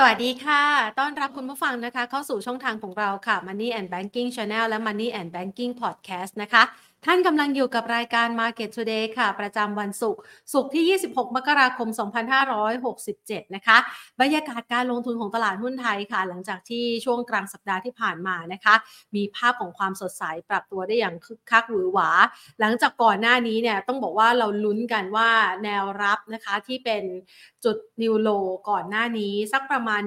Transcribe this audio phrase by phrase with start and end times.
[0.00, 0.62] สวัสดีค่ะ
[0.98, 6.62] ต้อนรับคุณผู้ฟังนะคะ เข้าสู่ช่องทางของเราค่ะ Money and Banking Channel และ Money and Banking Podcast นะคะ
[7.06, 10.20] ท่านกำลังอยู่กับรายการ Market Today ค่ะ ประจำวันศุกร์
[10.52, 11.88] ศุกร์ที่ 26 มกราคม
[12.72, 13.78] 2567 นะคะ
[14.20, 18.74] บรรยากาศการลงทุนของตลาดหุ้นไทยค่ะ หลังจากที่ช่วงกลางสัปดาห์ที่ผ่านมานะคะ
[19.16, 22.10] มีภาพของความสดใสปรับตัวได้อย่างคึกคักหวือหวา
[22.60, 25.30] หลังจากก่อนหน้านี้เนี่ยต้องบอกว่าเราลุ้นกันว่า
[25.64, 27.02] แนวรับนะคะที่เป็น
[27.64, 28.28] จุดนิวโล
[28.70, 30.00] ก่อนหน้านี้ สักประมาณ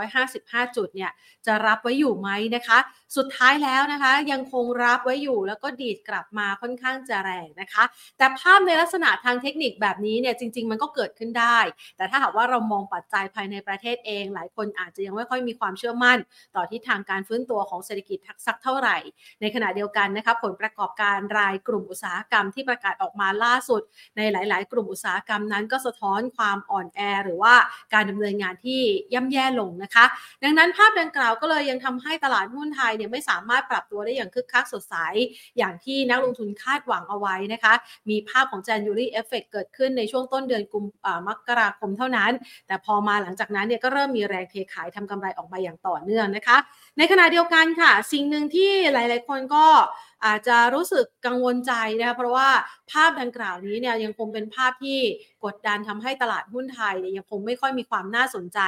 [0.00, 1.10] 1,355 จุดเนี่ย
[1.46, 2.78] จะรับไว้อยู่ไหมนะคะ
[3.16, 7.84] สุดท้ายแล้วนะคะยังคงรับไว้อยู่แล้วก็ดีดกลับมาค่อนข้างจะแรงนะคะ
[8.18, 11.58] แต่ภาพในลักษณะทางเทคนิคแบบนี้เนี่ยจริง ๆ มันก็เกิดขึ้นได้
[11.96, 16.18] แต่ถ้าหากว่าเรามองปัจจัยภายในประเทศเอง หลายคนอาจจะยังไม่ค่อยมีความเชื่อมั่น
[16.56, 18.96] ต่อที่ทางการฟื้นตัวของเศรษฐกิจสักเท่าไหร่
[19.40, 23.82] ในขณะเดียวกันนะคะผลประกอบการรายกลุ่มอุตสาหกรรมที่ประกาศออกมาล่าสุด
[24.16, 27.54] ในหลาย ๆ กลุ่มอุตสาหกรรมนั้นก็สะท้อนความอ่อนแอ หรือว่า
[27.94, 28.80] การดำเนินงานที่
[29.14, 30.04] ย่ำแย่ลงนะคะ
[30.42, 34.94] ดังนั้นภาพดังกล่าวก็เลยยังทำให้ตลาดหุ้นไทยเนี่ยไม่สามารถปรับตัวได้อย่างคึกคักสดใส
[35.58, 37.74] อย่างที่นักลงทุนคาดหวังเอาไว้นะคะ
[38.10, 40.84] มีภาพของ January Effect เกิดขึ้นในช่วงต้นเดือนกุม
[41.28, 42.32] มกราคมเท่านั้น
[42.66, 46.56] แต่พอมาหลังจากนั้นเนี่ยก็เริ่มมีแรงเทขายทำกำไรออกมาอย่างต่อเนื่องนะคะ
[46.98, 49.66] ในขณะเดียวกันค่ะ สิ่งหนึ่งที่หลาย ๆ คนก็
[50.26, 52.48] อาจจะรู้สึกกังวลใจนะคะเพราะว่า
[52.92, 54.98] ภาพดังกล่าวนี้เนี่ยยังคงเป็นภาพที่
[55.44, 58.58] กดดันทำให้ตลาดหุ้นไทยเนี่ยยังคงไม่ค่อยมีความน่าสนใจ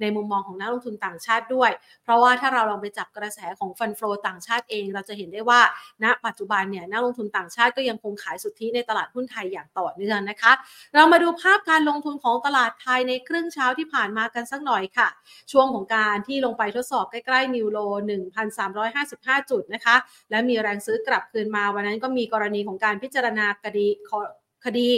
[0.00, 1.70] ในมุมมองของนักลงทุนต่างชาติด้วย
[2.04, 5.60] เพราะว่าถ้าเราลองไปจับกระแสของฟันโฟต่างชาติเอง เราจะเห็นได้ว่า
[6.04, 10.52] ณปัจจุบันเนี่ยนักลงทุนต่างชาติก็ยังคงขายสุทธิในตลาดหุ้นไทยอย่างต่อเนื่องนะคะ
[10.94, 15.08] เรามาดูภาพการลงทุนของตลาดไทยในครึ่งเช้าที่ผ่านมากันสักหน่อยค่ะ
[15.52, 17.78] ช่วงของการที่ลงไปทดสอบใกล้ๆนิวโล
[18.64, 19.96] 1,355 จุดนะคะ
[20.30, 23.86] และมีแรงซื้อกลับคืนมาวันนั้นก็มีกรณีของการพิจารณาคดี
[24.64, 24.90] คดี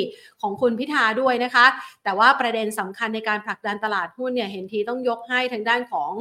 [0.43, 1.67] ของคุณพิธาด้วยนะคะ
[2.05, 6.13] แต่ว่าประเด็นสำคัญในการผลักดันตลาดหุ้นเนี่ยเห็นทีต้องยกให้ทางด้านของ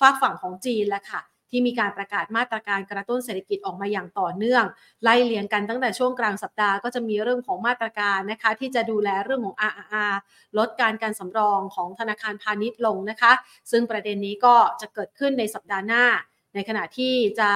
[0.00, 4.64] ฝากฝั่งของจีนแล้วค่ะ ที่มีการประกาศมาตรการกระตุ้นเศรษฐกิจออกมาอย่างต่อเนื่อง
[5.02, 10.14] ไล่เลียงกันตั้งแต่ช่วงกลางสัปดาห์ก็จะมีเรื่องของมาตรการนะคะ ที่จะดูแลเรื่องของ RRR
[10.58, 13.32] ลดการการสำรองของธนาคารพาณิชย์ลงนะคะ
[13.70, 16.04] ซึ่งประเด็นนี้ก็จะเกิดขึ้นในสัปดาห์หน้า
[16.54, 17.50] ในขณะที่จะ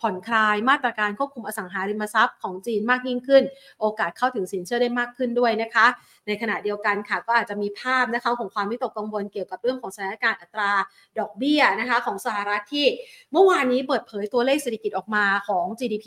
[0.00, 3.42] ผ่อนคลายมาตรการควบคุมอสังหาริมทรัพย์ของจีนมากยิ่งขึ้น
[3.80, 5.86] โอกาสเข้าถึงสินเชื่อได้มากขึ้นด้วยนะคะ
[6.26, 10.70] ในขณะเดียวกันค่ะก็อาจจะมีภาพนะคะของความวิตกกังวลเกี่ยวกับเรื่องของสถานการณ์อัตรา
[11.18, 12.86] ดอกเบี้ยนะคะของสหรัฐที่
[13.32, 16.06] เมื่อวานนี้เปิดเผยตัวเลขเศรษฐกิจออกมาของ GDP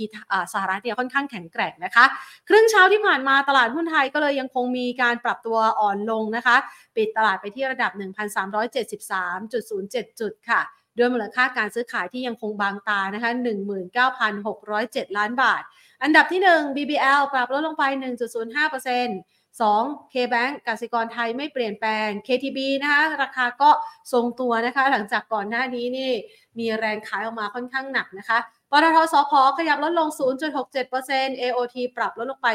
[0.53, 2.05] สหรัฐเนี่ยค่อนข้างแข็งแกร่งนะคะ
[2.49, 6.55] ครึ่งเช้าที่ผ่านมาตลาดหุ้นไทยก็เลยยังคงมีการปรับตัวอ่อนลงนะคะ
[6.95, 7.91] ปิดตลาดไปที่ระดับ
[8.81, 10.61] 1,373.07 จุดค่ะ
[10.99, 13.31] ด้วยมูลค่าการซื้อขายที่ยังคงบางตานะคะ
[14.19, 15.63] 19,607 ล้านบาท
[16.03, 23.69] อันดับที่ 1 BBL ปรับลดลงไป 1.05% 2 KBank กสิกรไทยไม่เปลี่ยนแปลง KTB นะคะราคาก็
[24.13, 26.11] ทรงตัวนะคะ หลังจากก่อนหน้านี้นี่
[26.59, 28.39] มีแรงขายออกมาค่อนข้างหนักนะคะ
[28.71, 30.07] ปตทสพขยับลดลง
[30.75, 32.47] 0.67% AOT ปรับลดลงไป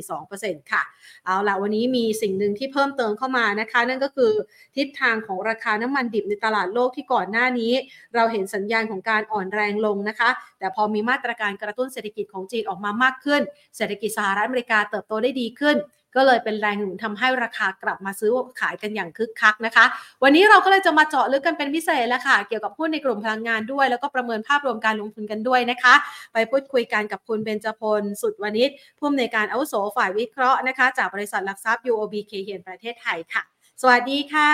[0.00, 0.82] 0.42%ค่ะ
[1.24, 4.32] เอาละวันนี้มีสิ่งหนึ่งที่เพิ่มเติมเข้ามานะคะ นั่นก็คือ
[4.76, 7.72] ทิศทางของราคาน้ำมันดิบในตลาดโลกที่ก่อนหน้านี้
[8.14, 13.42] เราเห็นสัญญาณของการอ่อนแรงลงนะคะ แต่พอมีมาตรการกระตุ้นเศรษฐกิจของจีนออกมามากขึ้น
[13.76, 15.76] เศรษฐกิจสหรัฐอเมริกาเติบโตได้ดีขึ้น
[16.16, 18.30] ก็เลยเป็นแรงหนุนทำให้ราคากลับมาซื้อ
[18.60, 19.84] ขายกันอย่างคึกคักนะคะ
[20.22, 25.94] วันนี้เราก็เลยจะมาเจาะลึกกันเป็นพิเศษแล้วค่ะ เกี่ยวกับหุ้นในกลุ่มพลังงานด้วย แล้วก็ประเมินภาพรวมการลงทุนกันด้วยนะคะ
[26.32, 33.42] ไปพูดคุยกันกับคุณเบญจพลสุดวณิชผู้อำนวยการอาวุโสฝ่ายวิเคราะห์นะคะ จากบริษัทหลักทรัพย์ UOB เคเฮียนประเทศไทยค่ะ
[33.82, 34.50] สวัสดีค่ะ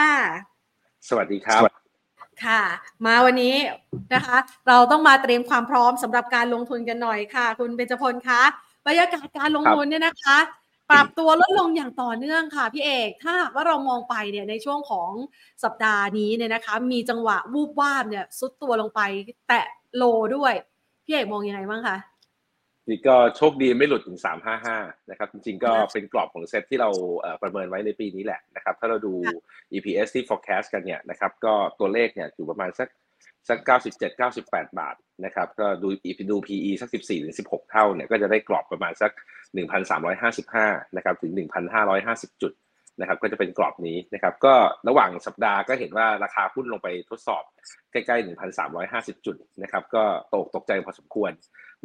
[1.09, 1.63] สวัสดีครับ
[2.45, 2.63] ค่ะ
[3.07, 3.57] มาวันนี้
[4.15, 4.37] นะคะ
[4.69, 8.43] เราต้องมาเตรียมความพร้อมสำหรับการลงทุนกันหน่อยค่ะ คุณเบญจพลคะ
[8.87, 10.39] บรรยากาศการลงทุนเนี่ยนะคะ
[10.91, 15.11] ปรับตัวลดลงอย่างต่อเนื่องค่ะพี่เอก ถ้าว่าเรามองไปเนี่ยในช่วงของ
[15.65, 19.01] สัปดาห์นี้เนี่ยนะคะ มีจังหวะวูบวาบเนี่ยซุดตัวลงไป
[19.49, 19.65] แตะ
[19.97, 20.03] โล
[20.37, 20.55] ด้วย
[21.05, 21.97] พี่เอกมองยังไงบ้างคะ
[22.89, 24.19] นี่ก็โชคดีไม่หลุดถึง
[24.65, 26.91] 355 นะครับ จริงๆ ก็เป็นกรอบของเซตที่เรา
[27.43, 29.15] ประเมินไว้ในปีนี้แหละนะครับ ถ้าเราดู
[29.73, 32.89] EPS ที่ forecast กันเนี่ยนะครับ ก็ตัวเลขเนี่ยอยู่ประมาณสัก
[33.49, 35.89] สัก 97 98 บาทนะครับก็ดู
[36.31, 39.13] ดู PE สัก 14 ถึง 16 เท่าเนี่ยก็จะได้กรอบประมาณสัก
[40.25, 41.33] 1,355 นะครับถึง
[41.87, 42.53] 1,550 จุด
[43.01, 44.55] นะครับก็จะเป็นกรอบนี้นะครับก็
[44.89, 47.43] ระหว่างสัปดาห์ก็เห็นว่าราคาหุ้นลงไปทดสอบ
[47.93, 48.27] ใกล้ๆ
[48.77, 50.03] 1,350 จุดนะครับก็
[50.33, 51.33] ตกตกใจพอสมควร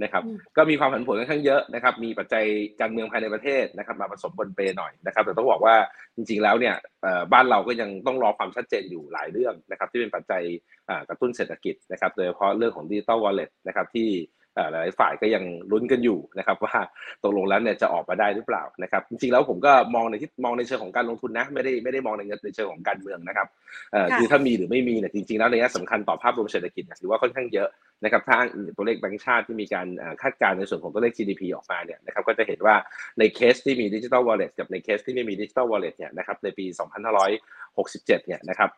[0.04, 0.24] นะครับ
[0.58, 2.46] ก็มีความผันผวนค่อนข้างเยอะนะครับมีปัจจัย
[2.82, 5.76] การเมืองภายในประเทศนะครับมาผสมบนเปหน่อยนะครับแต่ต้องบอกว่า
[6.16, 6.76] จริงๆแล้วเนี่ย
[7.34, 10.44] บ้านเราก็ยังต้องรอความชัดเจนอยู่หลายเรื่องนะครับที่เป็นปัจจัย
[11.10, 14.10] กระตุ้นเศรษฐกิจนะครับโดยเฉพาะเรื่องของดิจิตอลวอลเล็ตนะครับที่
[14.72, 16.76] หลายฝ่ายก็ยังลุ้นกันอยู่นะครับว่า
[17.24, 23.48] ตกลงแล้วเนี่ยจะออกมาได้หรือเปล่านะครับจริงๆแล้วผมก็มองในที่มองในเชิงของการลงทุนนะไม่ได้ไม่ได้มองในในเชิงของการเมืองนะครับ
[24.18, 27.70] คือถ้ามีหรือไม่มีเนี่ยจริงๆแล้วในแง่สำคัญต่อภาพรวมเศรษฐกิจถือว่าค่อนข้างเยอะ
[28.04, 29.88] นะครับถ้าอ้างตัวเลขแบงก์ชาติที่มีการ
[30.22, 32.76] คาดการณ์ในส่วนของตัวเลข GDP ออกมาเนี่ยนะครับก็จะเห็นว่า
[33.20, 36.66] ในเคสที่มีดิจิทัลวอลเล็ตกับในเคสที่ไม่มีดิจิทัลวอลเล็ตเนี่ยนะครับในปี
[37.42, 38.70] 2567 เนี่ยนะครับ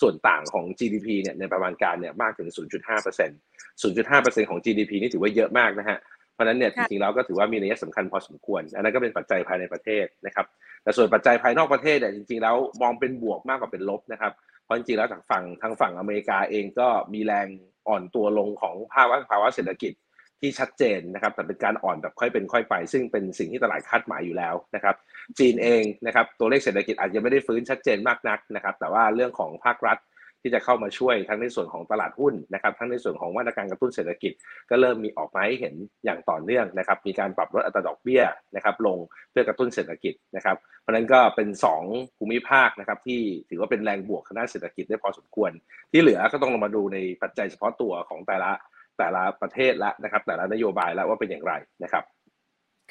[0.00, 5.98] ส่วนต่างของ GDP เนี่ยในประมาณการเนี่ยมากถึง 0.5% 0.5%ของ GDP นี่ถือว่าเยอะมากนะฮะ
[6.34, 10.46] เพราะนั้นเนี่ยจริงๆแล้วก็ถือว่ามีนัยสำคัญพอสมควร อันนั้นก็เป็นปัจจัยภายในประเทศนะครับ
[10.82, 14.32] แต่ส่วนปัจจัยภายนอกประเทศเนี่ยจริงๆแล้วมองเป็นบวกมากกว่าเป็นลบนะครับ
[14.64, 17.46] เพราะจริงๆแล้วทางฝั่งทางฝั่งอเมริกาเองก็มีแรง
[17.88, 19.92] อ่อนตัวลงของภาวะภาวะเศรษฐกิจ
[20.40, 24.96] ที่ชัดเจนนะครับแต่เป็นการอ่อนแบบค่อยเป็นค่อยไป ซึ่งเป็นสิ่งที่ตลาดคาดหมายอยู่แล้วนะครับ
[25.38, 29.98] จีนเองนะครับตัวเลขเศรษฐกิจอาจจะไม่ได้ฟื้นชัดเจนมากนักนะครับแต่ว่าเรื่องของภาครัฐ
[30.42, 34.32] ที่จะเข้ามาช่วยทั้งในส่วนของตลาดหุ้นนะครับทั้งในส่วนของมาตรการกระตุ้นเศรษฐกิจ
[34.70, 35.74] ก็เริ่มมีออกมาให้เห็น
[36.04, 38.22] อย่างต่อเนื่องนะครับมีการปรับลดอัตราดอกเบี้ย
[38.56, 38.98] นะครับลง
[39.30, 41.48] เพื่อกระตุ้นเศรษฐกิจนะครับเพราะนั้นก็เป็น
[41.84, 45.50] 2 ภูมิภาคนะครับที่ถือว่าเป็นแรงบวกทางด้านเศรษฐกิจได้พอสมควร
[45.92, 48.50] ที่เหลือก็ต้องลงมาดูในปัจจัยเฉพาะตัวของแต่ละ
[48.98, 51.52] แต่ละประเทศละนะครับแต่ละนโยบายแล้วว่าเป็นอย่างไร
[51.84, 52.04] นะครับ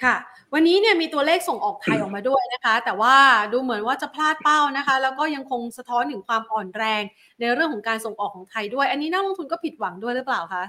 [0.04, 0.16] ค่ะ
[0.54, 3.16] วันนี้เนี่ยมีตัวเลขส่งออกไทยออกมาด้วยนะคะ แต่ว่า
[3.54, 7.04] ดูเหมือนว่าจะพลาดเป้านะคะ แล้วก็ยังคงสะท้อนถึงความอ่อนแรง
[7.40, 10.64] ในเรื่องของการส่งออกของไทยด้วย อันนี้นักลงทุนก็ผิดหวังด้วยหรือเปล่าคะ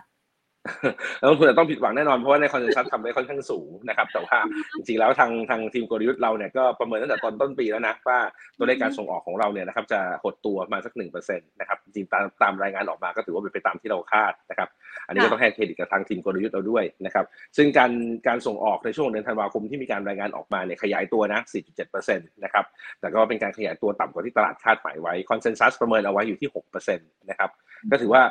[1.19, 4.39] แล้วคุณจะต้องผิดหวังแน่นอนเพราะว่าใน consensus ทำได้ค่อนข้างสูงนะครับแต่ว่า
[4.77, 8.19] จริงๆแล้วทางทางทีมกลยุทธ์เราเนี่ยก็ประเมินตั้งแต่ตอนต้นปีแล้วนะว่า
[8.59, 14.69] ตัวเลขการส่งออกของเราเนี่ยนะครับจะหดตัวมาสักหนึ่งเปอร์เซ็นต์นะครับจริงตามตามรายงานออกมาก็ถือว่าเป็นไปตามที่เราคาดนะครับ
[15.07, 17.25] อันนี้ก็ต้องให้เครดิตกับทางทีมกลยุทธ์เราด้วยนะครับ
[17.57, 17.91] ซึ่งการ
[18.27, 21.41] การส่งออกในช่วงเดือนธันวาคมที่มีการรายงานออกมาเนี่ยขยายตัวนะ
[21.77, 22.65] 4.7%นะครับ
[23.01, 27.51] แต่ก็เป็นการขยายตัวต่ำกว่าที่ตลาดคาดหมายไว้ consensus ประเมินเอาไว้อยู่ที่6%นะครับ
[27.91, 28.23] ก็ถือว่า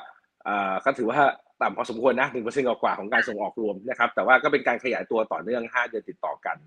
[0.86, 1.20] ก็ถือว่า
[1.62, 6.58] ต่ำพอสมควรนะหนึ่งเปอร์เซ็นต์กว่าของการส่งออกรวมนะครับ แต่ว่าก็เป็นการขยายตัวต่อเนื่อง 5 เดือนติดต่อกัน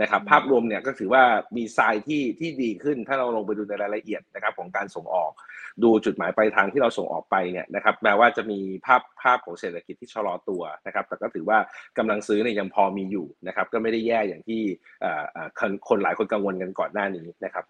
[0.00, 1.22] นะครับ ภาพรวมเนี่ยก็ถือว่า
[1.56, 5.32] มีทรายที่ที่ดีขึ้น ถ้าเราลงไปดูในรายละเอียดนะครับของการส่งออก
[5.82, 11.58] ดูจุดหมายปลายทางที่เราส่งออกไปเนี่ยนะครับ แม้ว่าจะมีภาพภาพของเศรษฐกิจที่ชะลอตัวนะครับ แต่ก็ถือว่า
[11.98, 14.62] กำลังซื้อเนี่ยยังพอมีอยู่นะครับ ก็ไม่ได้แย่อย่างที่
[15.88, 17.64] คนหลายคนกังวลกันก่อนหน้านี้นะครับ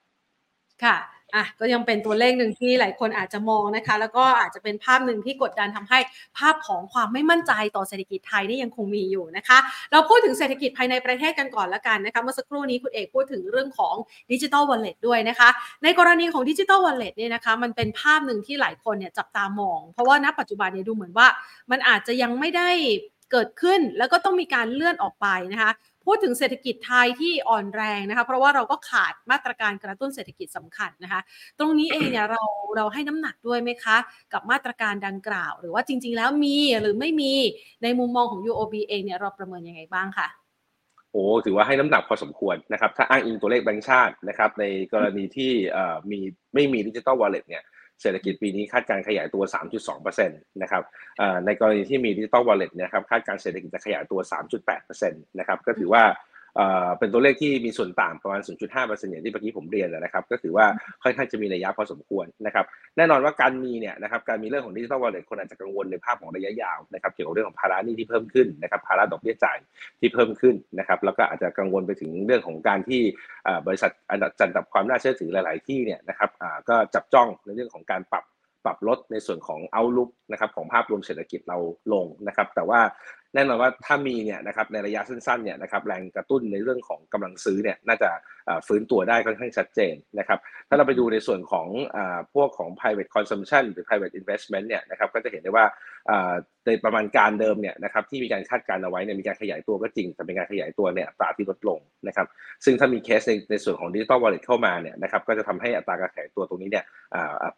[0.85, 0.97] ค่ะ
[1.35, 5.99] อะก็ยังเป็นตัวเลขหนึ่งที่หลายคนอาจจะมองนะคะ แล้วก็อาจจะเป็นภาพหนึ่งที่กดดันทำให้
[6.39, 9.59] ภาพของความไม่มั่นใจต่อเศรษฐกิจไทยนี่ยังคงมีอยู่นะคะ
[9.93, 13.95] เราพูดถึงเศรษฐกิจภายในประเทศกันก่อนละกันนะคะเมื่อสักครู่นี้คุณเอกพูดถึงเรื่องของ
[14.33, 15.49] ดิจิทัลวอลเล็ตด้วยนะคะ
[15.83, 21.29] ในกรณีของดิจิทัลวอลเล็ตเนี่ยนะคะมันเป็นภาพหนึ่งที่หลายคนเนี่ยจับตามอง เพราะว่าณปัจจุบันเนี่ยดูเหมือนว่า
[21.71, 22.71] มันอาจจะยังไม่ได้
[23.33, 25.73] เกิดขึ้นแล้วก็ต้องมีการเลื่อนออกไปนะคะ
[26.07, 31.21] พูดถึงเศรษฐกิจไทยที่อ่อนแรงนะคะ เพราะว่าเราก็ขาดมาตรการกระตุ้นเศรษฐกิจสำคัญนะคะ
[31.59, 32.43] ตรงนี้เองเนี่ยเรา
[32.77, 33.97] เราให้น้ำหนักด้วยไหมคะ
[34.33, 37.33] กับมาตรการดังกล่าว หรือว่าจริง ๆ แล้วมีหรือไม่มี
[37.83, 40.29] ในมุมมองของ UOB เองเนี่ยเราประเมินยังไงบ้างคะ
[41.13, 45.53] โอ้ถือว่าให้น้ำหนักพอสมควรนะครับ ถ้าอ้างอิงตัวเลขแบงก์ชาตินะครับในกรณีที่
[46.11, 46.19] มี
[46.55, 47.63] ไม่มีดิจิตอลวอลเล็ตเนี่ย
[48.03, 49.43] เศรษฐกิจปีนี้คาดการขยายตัว
[49.87, 50.83] 3.2%นะครับ
[51.47, 54.21] ในกรณีที่มีดิจิตอลวอลเล็ตนะครับคาดการเศรษฐกิจจะขยายตัว
[54.65, 56.05] 3.8%นะครับก็ถือว่า
[56.99, 58.41] เป็นตัวเลขที่มีส่วนต่างประมาณ
[58.75, 60.67] 0.5%อย่างที่เมื่อกี้ผมเรียนนะครับ ก็ถือว่า
[61.03, 62.65] ค่อนข้างจะมีนัยยะพอสมควรนะครับ
[62.97, 69.59] แน่นอนว่าการมีเนี่ยนะครับการมีเรื่องของดิจิทัลวอลเล็ตคนอาจจะกังวลในภาพของระยะยาวนะครับเกี่ยวกับเรื่องของภาระหนี้ที่เพิ่มขึ้นนะครับภาระดอกเบี้ยจ่าย
[70.01, 73.01] ที่เพิ่มขึ้นนะครับแล้วก็อาจจะกังวลไปถึงเรื่องของการที่
[73.67, 76.31] บริษัทอันดับจัดดับความน่าเชื่อถือหลาย ๆ ที่เนี่ยนะครับ
[76.69, 78.25] ก็จับจ้องในเรื่องของการปรับ
[78.65, 81.59] ปรับลดในส่วนของเอาลุกนะครับของภาพรวมเศรษฐกิจเรา
[81.93, 82.81] ลงนะครับแต่ว่า
[83.35, 88.11] แน่นอนว่าถ้ามีเนี่ยนะครับในระยะสั้นๆเนี่ยนะครับแรงกระตุ้นในเรื่องของกำลังซื้อเนี่ยน่าจะ
[88.67, 91.67] ฟื้นตัวได้ค่อนข้างชัดเจนนะครับถ้าเราไปดูในส่วนของ
[92.35, 95.65] พวกของ private consumption หรือ private investment เนี่ยนะครับก็จะเห็นได้ว่า
[96.67, 102.27] ในประมาณการเดิมเนี่ยนะครับที่มีการคาดการเอาไว้เนี่ยมีการขยายตัวก็จริงแต่เป็นการขยายตัวเนี่ยตราที่ลดลงนะครับ
[102.65, 106.85] ซึ่งถ้ามีเคสในในส่วนของดิจิตอลวอลเล็ตเข้ามาเนี่ยนะครับก็จะทำให้อัตราการขยายตัวตรงนี้เนี่ย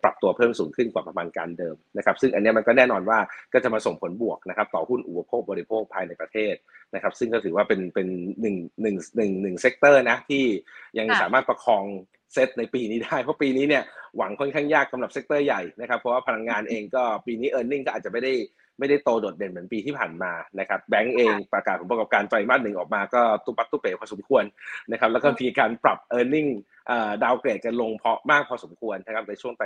[0.02, 3.18] ปรับตัวเพิ่มสูงขึ้นกว่าประมาณการเดิมนะครับซึ่งอันนี้มันก็แน่นอนว่า
[3.52, 6.54] ก็จะมาส่งผลบวกนะครับต่อหุ้นอุปโภคบริโภคภายในประเทศ
[6.94, 8.08] นะครับ ซึ่งก็ถือว่าเป็นเป็น
[8.40, 10.44] หนึ่งหนึ่งหนึ่งหนึ่ง sector นะที่
[10.98, 11.84] ยังสามารถประคอง
[12.32, 13.82] เซตในปีนี้ได้ เพราะปีนี้เนี่ย
[14.16, 18.32] หวังค่อนข้างยากสำหรับ sector ใหญ่นะครับ เพราะว่าพลังงานเองก็ปีนี้ earning ก็อาจจะไม่ได้
[18.78, 24.44] ไม่ได้โตโดดเด่นเหมือนปีที่ผ่านมานะครับแบงก์เองประกาศผลประกอบการไตรมาสหนึ่งออกมาก็ตุปักตุเป๋พอสมควร
[24.92, 26.50] นะครับแล้วก็มีการปรับ e a r n i n g
[27.22, 29.62] ดาวเกรดกันลงเพาะมากพอสมควรนะครับในช่วงไต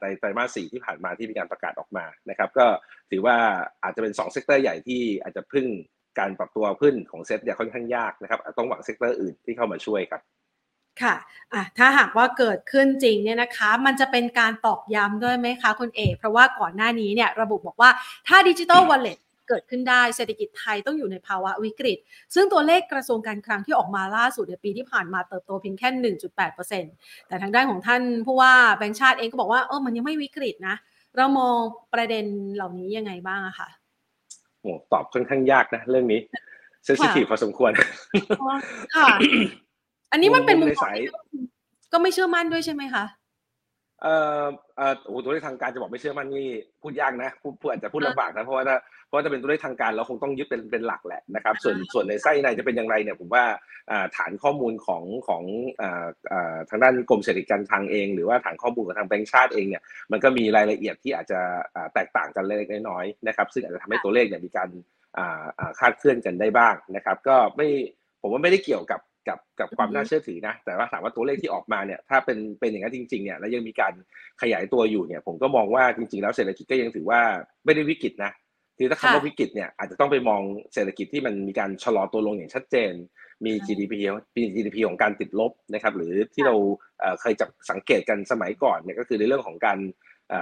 [0.00, 2.66] ไตไตรมาสสี่ที่ผ่านมาที่มีการประกาศออกมานะครับก็
[3.10, 3.36] ถือว่า
[3.82, 5.66] อาจจะเป็น2 sector ใหญ่ที่อาจจะพึ่ง
[6.18, 10.22] การปรับตัวขึ้นของเซ็ตเนี่ยค่อนข้างยากนะครับต้องหวัง sector อื่นที่เข้ามาช่วยครับ
[11.02, 17.90] ค่ะถ้าหากว่าเกิดขึ้นจริงเนี่ยนะคะ มันจะเป็นการตอกย้ำด้วยไหมคะคุณเอกเพราะว่าก่อนหน้านี้เนี่ยระบุบอกว่า
[18.28, 21.98] ถ้าดิจิทัลวอลเล็ตเกิดขึ้นได้เศรษฐกิจไทยต้องอยู่ในภาวะวิกฤต
[22.34, 26.14] ซึ่งตัวเลขกระทรวงการคลังที่ออกมาล่าสุดในปีที่ผ่านมาเติบโตเพียงแค่
[26.66, 30.76] 1.8%แต่ทางด้านของท่านผู้ว่าแบงค์ชาติเองก็บอกว่าเออมันยังไม่วิกฤตนะ
[31.16, 31.58] เรามอง
[31.94, 32.24] ประเด็น
[32.54, 33.68] เหล่านี้ยังไงบ้างอะคะ
[34.60, 36.20] โอ้ตอบค่อนข้างยากนะเรื่องนี้
[36.84, 37.72] เซนซิทีฟพอสมควร
[38.94, 39.08] ค่ะ
[40.12, 40.94] อันนี้มันเป็นมุมมอง
[41.92, 43.04] ก็ไม่เชื่อมั่นด้วยใช่ไหมคะ
[44.02, 44.44] เอ่อ
[44.76, 46.48] เอ่อโอ้ตัวเลขทางการจะบอกไม่เชื่อมั่นนี่
[46.82, 53.44] พูดยากนะพูดพูดอาจจะพูดลำบากนะเพราะว่าถ้าเพราะจะเป็นตัวเลขทางการเราคงต้องยึดเป็นเป็นหลักแหละนะครับ ส่วนส่วนในไส้ในจะเป็นอย่างไรเนี่ยผมว่า
[54.16, 55.42] ฐานข้อมูลของของ
[56.70, 61.40] ทางด้านกรมเศรษฐกิจการคลังเอง หรือว่าฐานข้อมูลของทางแบงก์ชาติเองเนี่ยมันก็มีรายละเอียดที่อาจจะ
[61.94, 64.68] แตกต่างกันเล็กน้อยนะครับ ซึ่งอาจจะทำให้ตัวเลขเนี่ยมีการ
[65.78, 67.68] คาดเคลื่อนกันได้บ้างนะครับ ก็ไม่
[68.22, 73.94] ผมว่าไม่ได้เกี่ยวกับ กับกับความน่าเชื่อถือนะ แต่ว่าถามว่าตัวเลขที่ออกมาเนี่ยถ้าเป็นเป็นอย่างนั้นจริงๆเนี่ยแล้วยังมีการ
[74.42, 77.20] ขยายตัวอยู่เนี่ย ผมก็มองว่าจริง ๆ แล้วเศรษฐกิจก็ยังถือว่า
[77.64, 78.32] ไม่ได้วิกฤตนะ
[78.78, 80.42] คือถ้าคำว่าวิกฤตเนี่ยอาจจะต้องไปมอง
[80.74, 82.92] เศรษฐกิจที่มันมีการชะลอตัวลงอย่างชัดเจน
[83.46, 83.94] มี GDP
[84.36, 86.54] มี GDP ของการติดลบนะครับ หรือที่เรา
[87.20, 89.78] เคยจับสังเกตกันสมัยก่อนเนี่ยก็คือในเรื่องของการ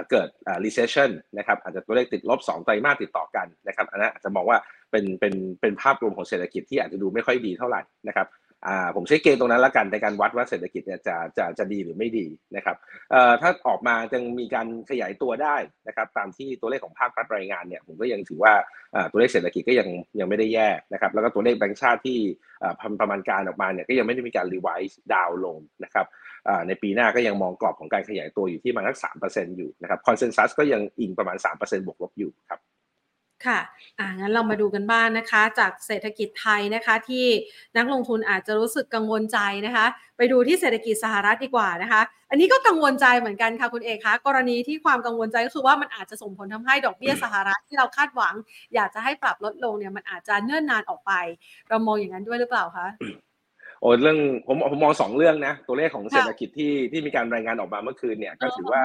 [0.09, 0.29] เกิด
[0.65, 4.57] recession นะครับอาจจะตัวเลขติดลบ 2 ไตรมาสติดต่อกันนะครับอันนั้นอาจจะมองว่า
[4.91, 8.27] เป็นเป็นเป็นภาพรวมของเศรษฐกิจที่อาจจะดูไม่ค่อยดีเท่าไหร่นะครับ
[8.65, 12.75] อ่าผมใช้เกณฑ์ตรงนั้นละกันในการวัดว่าเศรษฐกิจเนี่ยจะจะจะดีหรือไม่ดีนะครับ
[13.11, 15.55] เอ่อถ้าออกมาจึงมีการขยายตัวได้
[15.87, 18.53] นะครับตามที่ตัวเลขของภาครัฐรายงานเนี่ยผมก็ยังถือว่า
[18.95, 22.19] อ่าตัวเลขเศรษฐกิจก็ยังยังไม่ได้แย่นะครับแล้วก็ตัวเลขแบงก์ชาติที่
[22.63, 26.05] อ่าประมาณการออกมาเนี่ยก็ยังไม่ได้มีการ revise down ลงนะครับ
[26.47, 32.59] อ่าในปีหน้าก็ยังมองกรอบของการขยายตัวอยู่ที่ประมาณสักสามเปอร์เซ็นต์อยู่นะครับ consensus ก็ยังอิงประมาณสามเปอร์เซ็นต์บวกลบอยู่ครับ
[33.45, 33.59] ค่ะ
[33.99, 37.25] อ่างั้นเรามาดูกันบ้างนนะคะ จากเศรษฐกิจไทยนะคะ ที่
[37.77, 39.85] นักลงทุนอาจจะรู้สึกกังวลใจนะคะ
[40.17, 48.33] ไปดูที่เศรษฐกิจสหรัฐดีกว่านะคะ อันนี้ก็กังวลใจเหมือนกันค่ะคุณเอกคะกรณีที่ความกังวลใจก็คือว่ามันอาจจะส่งผลทำให้ดอกเบี้ยสหรัฐที่เราคาดหวัง
[48.75, 51.11] อยากจะให้ปรับลดลงเนี่ยมันอาจจะเนื่นนานออกไป
[51.69, 52.87] เรามองอย่างนั้นด้วยหรือเปล่าคะ
[53.81, 54.17] โอ้เรื่อง
[54.47, 58.83] ผมผมมองสองเรื่องนะตัวเลขของเศรษฐกิจที่ที่มีการรายงานออกมาเมื่อคืนเนี่ยก็ถือว่า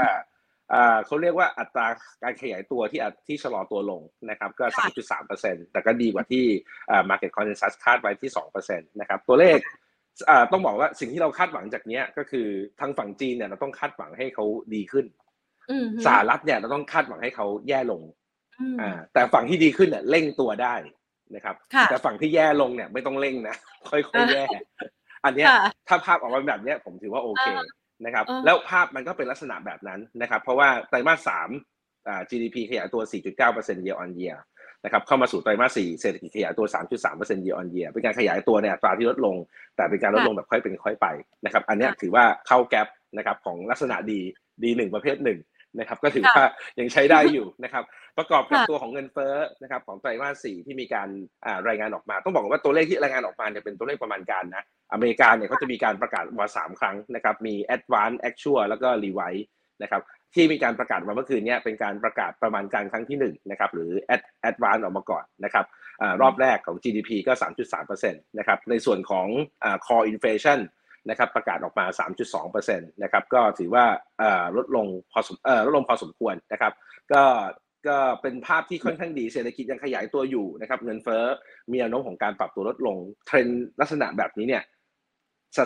[1.07, 1.87] เขาเรียกว่าอัตรา
[2.23, 4.01] การขยายตัวที่ที่ชะลอตัวลง
[4.31, 4.65] นะครับก็
[5.19, 6.45] 3.3%แต่ก็ดีกว่าที่
[7.11, 8.31] market consensus คาดไว้ที่
[8.65, 9.59] 2%นะครับตัวเลข
[10.53, 12.47] ต้องบอกว่าสิ่งที่เราคาดหวังจากนี้ก็คือ
[12.81, 15.07] ทางฝั่งจีนเนี่ยเราต้องคาดหวังให้เขาดีขึ้น
[16.07, 18.03] สหรัฐเนี่ยเราต้องคาดหวังให้เขาแย่ลง
[19.13, 20.75] แต่ฝั่งที่ดีขึ้นเนี่ยเร่งตัวได้
[21.35, 21.57] นะครับ
[21.91, 23.57] แต่ฝั่งที่แย่ลงเนี่ยไม่ต้องเร่งนะ
[23.91, 24.45] ค่อยๆแย่
[25.25, 25.47] อันนี้
[25.89, 27.47] ถ้าภาพออกมาแบบนี้ผมถือว่าโอเค
[28.05, 31.49] นะครับแล้วภาพมันก็เป็นลักษณะแบบนั้นนะครับ เพราะว่าไตรมาสสาม
[32.31, 33.03] GDP ขยายตัว
[33.45, 34.37] 4.9% year on year
[34.85, 36.67] นะครับเข้ามาสู่ไตรมาส4เศรษฐกิจขยายตัว
[37.05, 39.37] 3.3% year on year เป็นการขยายตัวเนี่ยตราที่ลดลง
[39.77, 41.07] แต่เป็นการลดลงแบบค่อยเป็นค่อยไป
[41.45, 44.21] นะครับ อันนี้ถือว่าเข้าแกลบนะครับของลักษณะดี
[44.65, 45.39] ดีหนึ่งประเภทหนึ่ง
[45.79, 46.45] นะครับก็ถือว่า
[46.81, 47.85] ยังใช้ได้อยู่นะครับ
[48.19, 51.09] ประกอบกับตัวของเงินเฟ้อนะครับของไตรมาสสี่ที่มีการ
[51.69, 59.45] รายงานออกมา ต้องบอกว่าตัวเลขที่รายงานออกมาเนี่ยเป็นตัวเลขประมาณการนะอเมริกาเนี่ยเขาจะมีการประกาศมาสามครั้งนะครับมี advance actual แล้วก็ revise
[59.83, 60.03] นะครับ
[60.35, 63.91] ที่มีการประกาศมาเมื่อคืนนี้เป็นการประกาศประมาณการครั้งที่1นะครับหรือ
[64.51, 65.67] advance ออกมาก่อนนะครับ
[66.23, 67.33] รอบแรกของ GDP ก็
[67.83, 69.27] 3.3%นะครับในส่วนของ
[69.87, 70.59] core inflation
[71.11, 71.87] นะครับประกาศออกมา
[72.33, 73.85] 3.2%นะครับก็ถือว่า
[74.57, 76.73] ลดลงพอสมลดลงพอสมควรนะครับ
[77.13, 77.23] ก็
[77.89, 81.25] ก็เป็นภาพที่ค่อนข้างดีเศรษฐกิจยังขยายตัวอยู่นะครับเงินเฟ้อ
[81.71, 83.47] มีแนวโน้มของการปรับตัวลดลง เทรน
[83.81, 84.65] ลักษณะแบบนี้เนี่ย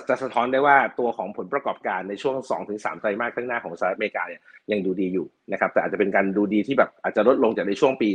[0.09, 2.37] จะสะท้อนได้ว่าตัวของผลประกอบการในช่วง
[2.69, 8.09] 2-3 ไตรมาสข้างหน้าของสหรัฐอเมริกาเนี่ยยังดูดีอยู่นะครับแต่อาจจะเป็นการดูดีที่แบบอาจจะลดลงจากในช่วงปี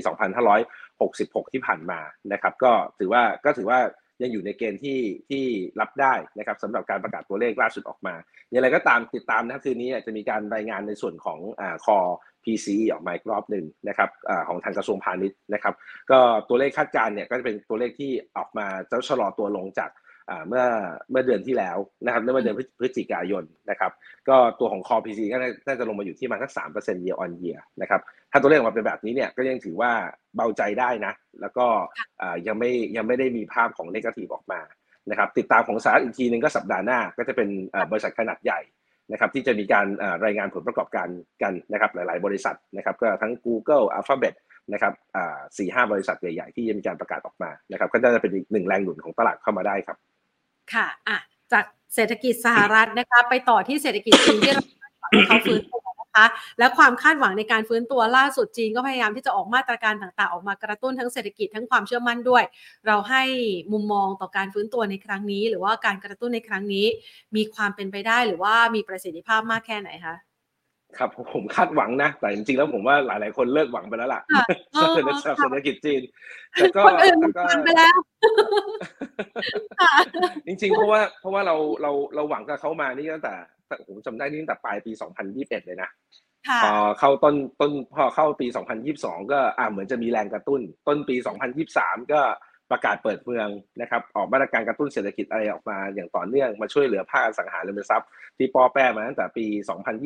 [0.73, 1.99] 2566 ที่ผ่านมา
[2.33, 3.79] นะครับก็ถือว่าก็ถือว่า
[4.21, 4.99] ยังอยู่ในเกณฑ์ที่
[5.29, 5.43] ที่
[5.79, 8.15] รับได้นะครับสำหรับการประกาศตัวเลขล่าสุดออกมา
[8.49, 11.97] อย่างไรก็ตามติดตามนะครับคืนนี้จะมีการรายงานในส่วนของอ่าคอ
[12.43, 15.73] PCE ออกมาอีกรอบหนึ่งนะครับอของทางกระทรวงพาณิชย์นะครับ
[16.11, 19.89] ก็ตัวเลขคาดการณ์เนี่ยก็จะเป็นตัวเลขที่ออกมาจะชะลอตัวลงจาก
[20.47, 20.63] เมื่อ
[21.09, 23.91] เมื่อเดือนที่แล้วนะครับเมื่อเดือนพฤศจิกายนนะครับ
[24.29, 25.37] ก็ตัวของ Core PC ก็
[25.67, 28.01] น่าจะลงมาอยู่ที่มาสักสามเปอร์เซ็นต์ year on year นะครับ
[28.31, 29.91] ถ้าตัวเลขออกมาเป็นแบบนี้เนี่ยก็ยังถือว่า
[30.35, 31.65] เบาใจได้นะ แล้วก็
[32.47, 34.61] ยังไม่ยังไม่ได้มีภาพของเลกาทีฟออกมา
[35.09, 37.49] นะครับติดตามของสหรัฐอีกทีนึงก็สัปดาห์หน้าก็จะเป็น
[37.91, 38.59] บริษัทขนาดใหญ่
[39.11, 39.85] นะครับที่จะมีการ
[40.25, 41.07] รายงานผลประกอบการ
[41.43, 44.35] กันนะครับหลาย ๆ บริษัทนะครับก็ทั้ง Google Alphabet
[44.73, 44.93] นะครับ
[45.57, 49.97] สี่ห้าบริษัทใหญ่ ๆ ที่จะมีการประกาศออกมานะครับก็จะเป็นอีกหนึ่งแรงหนุนของตลาดเข้ามาได้ครับ
[50.73, 51.17] ค่ะอะ
[51.51, 54.63] จากเศรษฐกิจสหรัฐนะคะ ไปต่อที่เศรษฐกิจจีนที่เรา
[55.27, 56.25] เขาฟื้นตัวนะคะ
[56.59, 62.43] และความคาดหวังในการฟื้นตัวล่าสุดจีนก็พยายามที่จะออกมาตรการต่างๆ ออกมากระตุ้นทั้งเศรษฐกิจทั้งความเชื่อมั่นด้วย
[62.87, 63.23] เราให้
[63.73, 66.85] มุมมองต่อการฟื้นตัวในครั้งนี้ หรือว่าการกระตุ้นในครั้งนี้
[67.35, 70.15] มีความเป็นไปได้หรือว่ามีประสิทธิภาพมากแค่ไหนคะ
[70.97, 76.01] ครับผมคาดหวังนะ แต่จริงๆแล้วผมว่าหลายๆคนเลิกหวังไปแล้วล่ะค่ะเออเศรษฐค่ะเศรษฐกิจจีน
[76.53, 77.97] แต่ก็คนอื่นแต่ก็ผ่านไปแล้ว
[78.83, 78.90] ค่ะ
[80.47, 83.33] จริงๆ เพราะว่าเพราะว่าเราเราเราหวังกับเขามานี่ตั้งแต่
[83.67, 84.91] แต่ผมจำได้นี่ตั้งแต่ปลายปี
[85.29, 85.89] 2021 เลยนะ
[86.49, 88.47] ค่ะพอเข้าต้นต้นพอเข้าปี
[88.89, 91.15] 2022 ก็อ่าเหมือนจะมีแรงกระตุ้น ต้นปี
[91.63, 92.21] 2023 ก็
[92.71, 93.47] ประกาศเปิดเมือง
[93.81, 99.45] นะครับออกมาตรการกระตุ้นเศรษฐกิจอะไรออกมาอย่างต่อเนื่องมาช่วยเหลือภาคอสังหาริมทรัพย์ ที่ปอแปรมาตั้งแต่ปี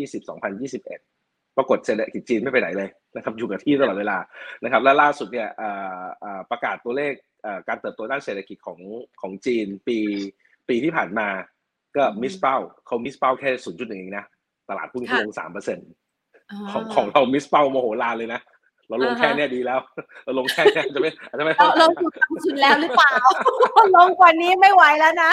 [0.04, 4.18] 2020-2021 ปรากฏเศรษฐกิจจีนไม่ไปไหนเลยนะครับอยู่กับที่ตลอดเวลา
[4.64, 7.35] นะครับและล่าสุดเนี่ยอ่าอ่าประกาศตัวเลขอ่า
[7.68, 8.80] การเติบโตด้านเศรษฐกิจของ
[9.22, 9.98] ของจีนปี
[10.70, 11.28] ปีที่ผ่านมา
[11.96, 14.26] ก็อืมมิสเป้าเขามิสเป้าแค่0.1เองนะ
[14.70, 18.42] ตลาดหุ้นเขาค่ะลง3%เปอร์เซ็นต์าของของเรามิสเป้าโมโหลานเลยนะ
[18.90, 19.80] เราลงอ่าฮะแค่เนี้ยดีแล้ว
[20.24, 23.14] เราลงแค่เนี้ยจะไม่อาจจะไม่เราเท่าไหร่เราถูกต่ำสุดแล้วหรือเปล่า
[23.96, 25.32] ลงกว่านี้ไม่ไหวแล้วนะ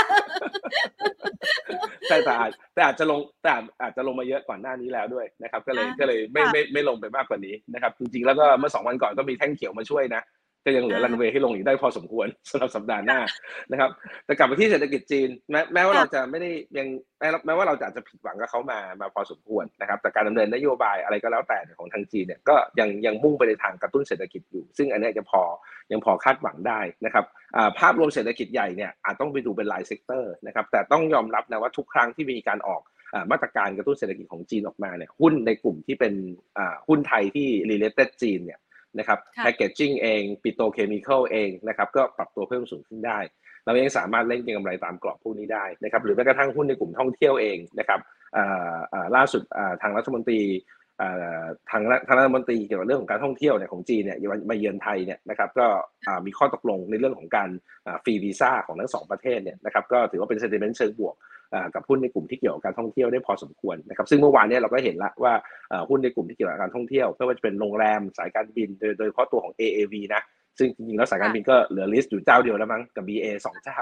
[2.09, 10.23] แต่แต่อาจแต่อาจจะลงแต่อาจอาจจะลงมาเยอะก่อนหน้านี้แล้วด้วยนะครับ ก็เลยอ่าก็เลยไม่ค่ะไม่ไม่ลงไปมากกว่านี้นะครับ จริงๆแล้วก็เมื่อสองวันก่อนก็มีแท่งเขียวมาช่วยนะ
[10.64, 13.19] ก็ยังเหลืออ่ารันเวย์ให้ลงอีกได้พอสมควรสำหรับสัปดาห์หน้า
[13.73, 13.90] นะครับ
[14.26, 16.88] แต่กลับมาที่เศรษฐกิจจีน แม้แม้ว่าค่ะเราจะไม่ได้ยัง
[17.19, 25.42] แม้แม้ว่าเราจะอาจจะผิดหวังกับเขามามาพอสมควรนะครับ แต่การดำเนินนโยบายอะไรก็แล้วแต่เนี่ยของทางจีนเนี่ยก็ยังยังมุ่งไปในทางกระตุ้นเศรษฐกิจอยู่ ซึ่งอันเนี้ยจะพอ
[25.92, 27.25] ยังพอคาดหวังได้นะครับ
[27.57, 32.83] อ่าภาพรวมเศรษฐกิจใหญ่เนี่ยอาจต้องไปดูเป็นราย sector นะครับแต่ต้องยอมรับนะว่าทุกครั้งที่มีการออก
[33.14, 36.14] อ่ามาตรการกระตุ้นเศรษฐกิจของจีนออกมาเนี่ยหุ้นในกลุ่มที่เป็น
[36.59, 38.61] อ่าหุ้นไทยที่ related จีนเนี่ย
[38.99, 43.18] นะครับค่ะ packaging เอง petrochemical เองนะครับก็ปรับตัวเพิ่มสูงขึ้นได้
[43.64, 48.00] เรายังสามารถเล่นเก็งกำไรตามกรอบพวกนี้ได้นะครับหรือแม้กระทั่งหุ้นในกลุ่มท่องเที่ยวเองนะครับ
[48.37, 50.40] อ่าอ่าล่าสุดอ่าทางรัฐมนตรี
[51.00, 54.18] อ่าทางทางรัฐมนตรีเกี่ยวกับเรื่องของการท่องเที่ยวเนี่ยของจีนเนี่ย
[54.50, 55.66] มาเยือนไทยเนี่ยนะครับก็
[56.06, 57.49] อ่ามีข้อตกลงในเรื่องของการ
[58.04, 61.31] ฟรีวีซ่าของทั้งสองประเทศเนี่ยนะครับก็ถือว่าเป็น sentiment เชิงบวกอ่า
[61.75, 65.32] กับหุ้นในกลุ่มที่เกี่ยวกับการท่องเที่ยวได้พอสมควรนะครับซึ่งเมื่อวานนี้เราก็เห็นละว่า
[65.73, 70.23] อ่าหุ้นในกลุ่มที่เกี่ยวกับการท่องเที่ยวไม่ว่าจะเป็นโรงแรมสายการบินโดยโดยเฉพาะตัวของ AAV นะ
[70.59, 73.80] ซึ่งจริงๆแล้วสายการบินก็เหลือ list อยู่เจ้าเดียวแล้วมั้งกับ BA สองเจ้า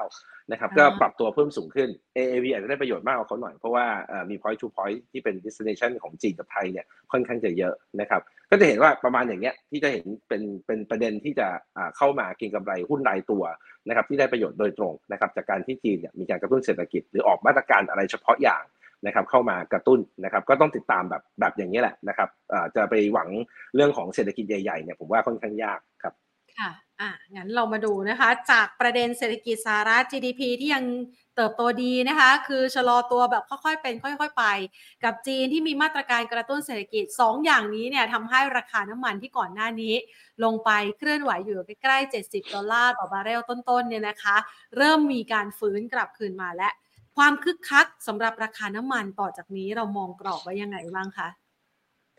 [0.51, 13.43] นะครับอ่าก็ปรับตัวเพิ่มสูงขึ้น AAV อาจจะได้ประโยชน์มากกว่าเขาหน่อย เพราะว่าเอ่อมี point to point ที่เป็น destination ของจีนกับไทยเนี่ยค่อนข้างจะเยอะนะครับก็จะเห็นว่าประมาณอย่างเงี้ยที่จะเห็นเป็นเป็นประเด็นที่จะอ่าเข้ามาเก็งกำไรหุ้นรายตัว
[13.89, 18.65] นะครับที่ได้ประโยชน์โดยตรงนะครับจากการที่จีนเนี่ยมีการกระตุ้นเศรษฐกิจหรือออกมาตรการอะไรเฉพาะอย่าง
[19.07, 23.29] นะครับเข้ามากระตุ้นนะครับก็ต้องติดตามแบบแบบอย่างนี้ยแหละนะครับอ่าจะไปหวัง
[23.75, 26.15] เรื่องของเศรษฐกิจใหญ่ๆเนี่ยผมว่าค่อนข้างยากครับ
[26.59, 30.85] ค่ะ อะ งั้นเรามาดูนะคะ จากประเด็นเศรษฐกิจสหรัฐ GDP ที่ยัง
[31.37, 34.45] เติบโตดีนะคะ คือชะลอตัวแบบค่อยๆเป็น ค่อยๆไป
[35.05, 39.95] กับจีนที่มีมาตรการกระตุ้นเศรษฐกิจ2อย่างนี้เนี่ยทำให้ราคาน้ำมันที่ก่อนหน้านี้
[40.45, 44.37] ลงไปเคลื่อนไหวอยู่ใกล้ๆ 70 ดอลลาร์ต่อบาร์เรลต้นๆ เนี่ยนะคะ
[44.77, 46.71] เริ่มมีการฟื้นกลับคืนมาและ
[47.17, 51.29] ความคึกคักสำหรับราคาน้ำมันต่อจากนี้เรามองกรอบไว้ยังไงบ้างคะ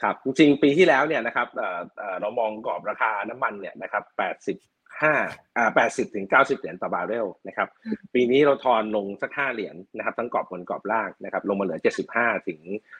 [0.01, 4.17] ครับจริงๆปีที่แล้วเนี่ยนะครับเอ่อเอ่อเรามองกรอบราคาน้ำมันเนี่ยนะครับ85
[5.57, 11.79] อ่า80ถึง90 เหรียญต่อบาร์เรลนะครับอืมปีนี้เราทอนลงสัก 5 เหรียญนะครับทั้งกรอบบนกรอบล่างนะครับลงมาเหลือ
[12.13, 12.59] 75 ถึง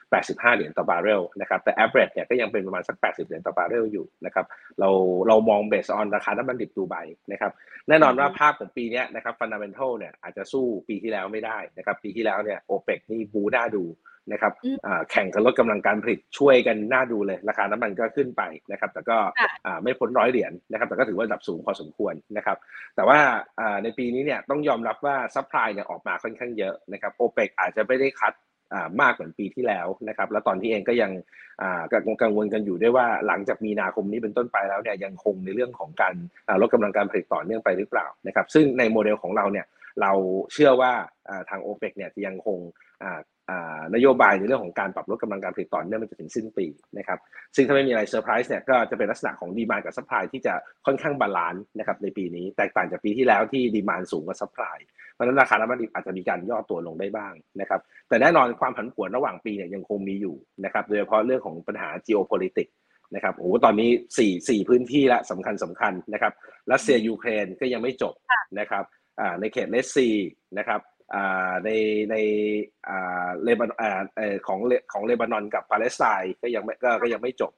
[0.10, 4.46] 85 เหรียญต่อบาร์เรลนะครับแต่ average เนี่ยก็ยังเป็นประมาณสัก 80 เหรียญต่อบาร์เรลอยู่นะครับ
[4.80, 4.90] เรา
[5.28, 6.96] เรามอง based on ราคาน้ำมันดิบดูไบ
[7.32, 7.52] นะครับ
[7.90, 13.86] แน่นอนว่าอืมภาพของปีเนี้ยนะครับ fundamental เนี่ยอาจจะสู้ปีที่แล้วไม่ได้นะครับปีที่แล้วเนี่ย OPEC นี่บู๊น่าดู
[14.32, 22.58] นะครับอืมอ่าแข่งกันลดกำลังการผลิตช่วยกันน่าดูเลย ราคาน้ำมันก็ขึ้นไปนะครับ แต่ก็ค่ะอ่าไม่พ้นร้อยเหรียญนะครับ แต่ก็ถือว่าระดับสูงพอสมควรนะครับ
[22.96, 23.20] แต่ว่า
[23.60, 28.34] อ่าในปีนี้เนี่ยต้องยอมรับว่า supply เนี่ยออกมาค่อนข้างเยอะนะครับโอเปกอาจจะไม่ได้ cut
[28.74, 31.12] อ่ามากเหมือนปีที่แล้วนะครับ แล้วตอนที่เองก็ยัง
[31.62, 36.14] อ่ากังกังวลกันอยู่ด้วยว่าหลังจากมีนาคมนี้เป็นต้นไปแล้วเนี่ยยังคงในเรื่องของการ
[36.48, 39.66] อ่าลดกำลังการผลิตต่อเนื่องไปหรือเปล่านะครับ ซึ่งในโมเดลของเราเนี่ย
[40.02, 40.12] เรา
[40.54, 40.92] เชื่อว่า
[41.30, 42.58] อ่าทางโอเปกเนี่ยจะยังคง
[43.04, 43.20] อ่าอ่า
[43.96, 46.66] นโยบายในเรื่องของการปรับลดกำลังการผลิตต่อเนื่องไปจนถึงสิ้นปี
[46.98, 47.20] นะครับ
[47.56, 50.54] ซึ่งถ้าไม่มีอะไรเซอร์ไพรส์เนี่ยก็จะเป็นลักษณะของ demand กับ supply ที่จะ
[50.86, 54.78] ค่อนข้าง balance นะครับในปีนี้แตกต่างจากปีที่แล้วที่ demand สูงกว่า supply
[55.14, 60.36] เพราะนั้นราคาน้ำมันดิบอาจจะมีการย่อตัวลงได้บ้างนะครับแต่แน่นอนความผันผวนระหว่างปีเนี่ยยังคงมีอยู่
[60.66, 62.74] นะครับโดยเฉพาะเรื่องของปัญหา geopolitics
[63.16, 63.90] นะครับโอ้โหตอนนี้
[64.50, 66.34] สี่พื้นที่ละสำคัญสำคัญนะครับ
[66.72, 68.14] รัสเซียยูเครนก็ยังไม่จบ
[68.60, 68.84] นะครับ
[69.40, 70.08] ในเขตเลสซี
[70.58, 70.80] นะครับ
[71.65, 71.69] ใน
[72.12, 72.15] ใน
[72.89, 77.52] อ่าเลบานอ่าเอ่อของเลของเลบานอนกับปาเลสไตน์ก็ยังไม่ก็ก็ยังไม่จบ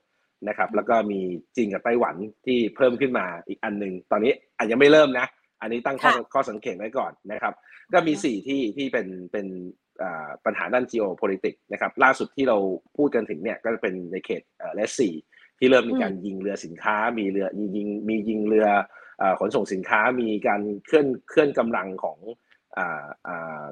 [0.47, 1.21] นะครับ แล้วก็มี
[1.55, 5.25] จีนกับไต้หวันที่เพิ่มขึ้นมาอีกอันหนึ่งตอนนี้อาจจะไม่เริ่มนะ
[5.61, 7.53] อันนี้ตั้งข้อค่ะข้อสังเกตไว้ก่อนนะครับ
[7.93, 9.47] ก็มีอือฮึสี่ที่ที่เป็นเป็น
[10.01, 12.57] อ่าปัญหาด้าน geopolitics นะครับ ล่าสุดที่เรา
[12.97, 15.09] พูดกันถึงเนี่ยก็จะเป็นในเขตเอ่อเลสซี
[15.59, 18.67] ที่เริ่มมีการยิงเรือสินค้า มีเรือมียิงมียิงเรือ
[19.19, 22.17] เอ่อขนส่งสินค้ามีการเคลื่อนเคลื่อนกำลังของ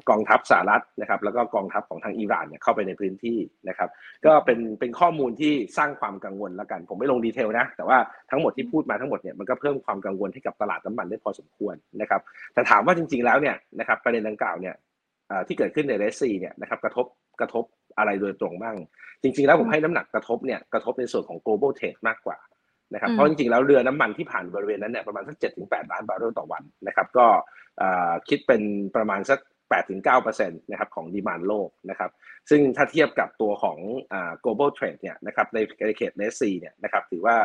[0.10, 3.38] กองทัพสหรัฐนะครับ แล้วก็กองทัพของทางอิหร่านเนี่ยเข้าไปในพื้นที่
[3.70, 3.90] นะครับ
[4.26, 7.98] ก็เป็นเป็นข้อมูลที่สร้างความกังวลแล้วกัน ผมไม่ลงดีเทลนะ แต่ว่า
[8.32, 12.22] ทั้งหมดที่พูดมาทั้งหมดเนี่ยมันก็เพิ่มความกังวลให้กับตลาดน้ำมันได้พอสมควรนะครับ
[12.54, 14.76] แต่ถามว่าจริง ๆแล้วเนี่ยนะครับประเด็นดังกล่าวเนี่ย
[15.48, 17.06] ที่เกิดขึ้นในเรสซีเนี่ยนะครับกระทบ
[17.40, 17.64] กระทบ
[17.98, 18.76] อะไรโดยตรงบ้าง
[19.24, 22.38] จริง ๆ แล้วผมให้น้ำหนักกระทบเนี่ยกระทบในส่วนของ global trade มากกว่า
[22.94, 27.28] นะครับเพราะจริงๆแล้วเรือน้ำมันที่ผ่านบริเวณนั้นเนี่ยประมาณสักเจ็ดถึงแปดล้านบาร์เรลต่อวันนะครับก็
[28.30, 28.62] คิดเป็น
[28.96, 29.40] ประมาณสัก
[30.00, 32.12] 8-9%นะครับของดีมานโลกนะครับ
[32.50, 33.78] ซึ่งถ้าเทียบกับตัวของ
[34.44, 35.58] global trade เนี่ยนะครับใน
[35.98, 37.36] เขตเนสซีเนี่ยนะครับถือว่า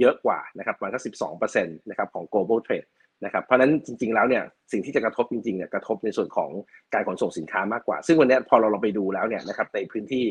[0.00, 1.02] เยอะกว่านะครับประมาณสัก
[1.40, 2.88] 12%นะครับของ global trade
[3.24, 6.50] นะครับเพราะนั้นจริง ๆแล้วเนี่ยสิ่งที่จะกระทบจริงๆเนี่ยกระทบในส่วนของ
[6.94, 10.24] การขนส่งสินค้ามากกว่า ซึ่งวันนี้พอเราลองไปดูแล้วเนี่ยนะครับในพื้นที่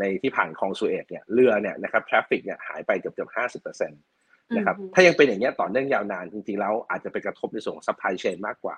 [0.00, 4.00] ในที่ผ่านคลองสุเอซเนี่ยเรือเนี่ยนะครับ traffic เนี่ยหายไปเกือบเกือบห้าสิบเปอร์เซ็นต์
[4.56, 8.76] นะครับถ้ายังเป็นอย่างนี้ต่อเนื่องยาวนานจริงๆแล้วอาจจะไปกระทบในส่วนของ supply chain มากกว่า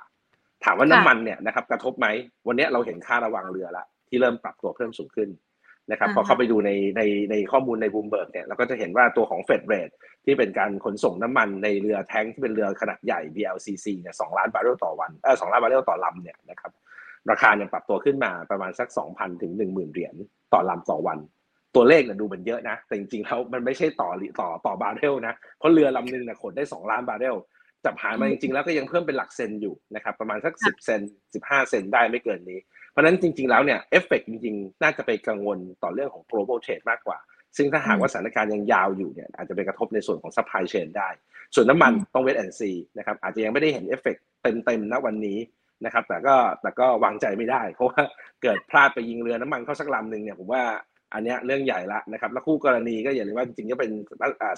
[0.64, 2.06] ถามว่าน้ำมันเนี่ยนะครับกระทบไหม
[2.48, 5.28] วันนี้เราเห็นค่าระวังเรือละที่เริ่มปรับตัวเพิ่มสูงขึ้น
[5.90, 9.90] นะครับพอเข้าไปดูในในในข้อมูลในบูมเบิร์กเนี่ยเราก็จะเห็นว่าตัวของ freight rate
[10.24, 16.72] ที่เป็นการขนส่งน้ำมันในเรือแท้งที่เป็นเรือขนาดใหญ่ VLCC เนี่ยสองล้านบาร์เรลต่อวันเออสองล้านบาร์เรลต่อลำเนี่ยนะครับ
[17.30, 20.14] ราคาเนี่ยปรับตัวขึ้นมาประมาณสัก 2,000 ถึง 10,000 เหรียญ
[20.52, 21.18] ต่อลำต่อวัน
[21.74, 27.36] ตัวเลขเนี่ยดูมันเยอะนะ แต่จริงๆแล้วมันไม่ใช่ต่อต่อต่อบาร์เรลนะ เพราะเรือลำหนึ่งเนี่ยขนได้ 2 ล้านบาร์เรล
[27.84, 31.00] จับหารมาจริง ๆ แล้วก็ยังเพิ่มเป็นหลักเซนต์อยู่นะครับประมาณสัก10เซนต์
[31.34, 32.58] 15เซนต์ได้ไม่เกินนี้
[32.90, 37.18] เพราะนั้นจริง ๆ แล้วเนี่ยเอฟเฟกจริง ๆ น่าจะไปกังวลต่อเรื่องของ global trade มากกว่า
[37.56, 41.08] ซึ่งถ้าหากว่าสถานการณ์ยังยาวอยู่เนี่ยอาจจะไปกระทบในส่วนของ supply chain ได้
[41.54, 45.38] ส่วนน้ำมันต้อง wait and see นะครับอาจจะยังไม่ได้เห็นเอฟเฟกเต็มๆณวันนี้
[45.84, 48.02] นะครับแต่ก็แต่ก็วางใจไม่ได้ เพราะว่า
[48.42, 50.62] เกิดพลาดไปยิงเรือน้ำมันเข้าสักลำหนึ่งเนี่ยผมว่า
[51.14, 53.90] อันนี้เรื่องใหญ่ละนะครับ แล้วคู่กรณีก็อย่าลืมว่าจริงๆก็เป็น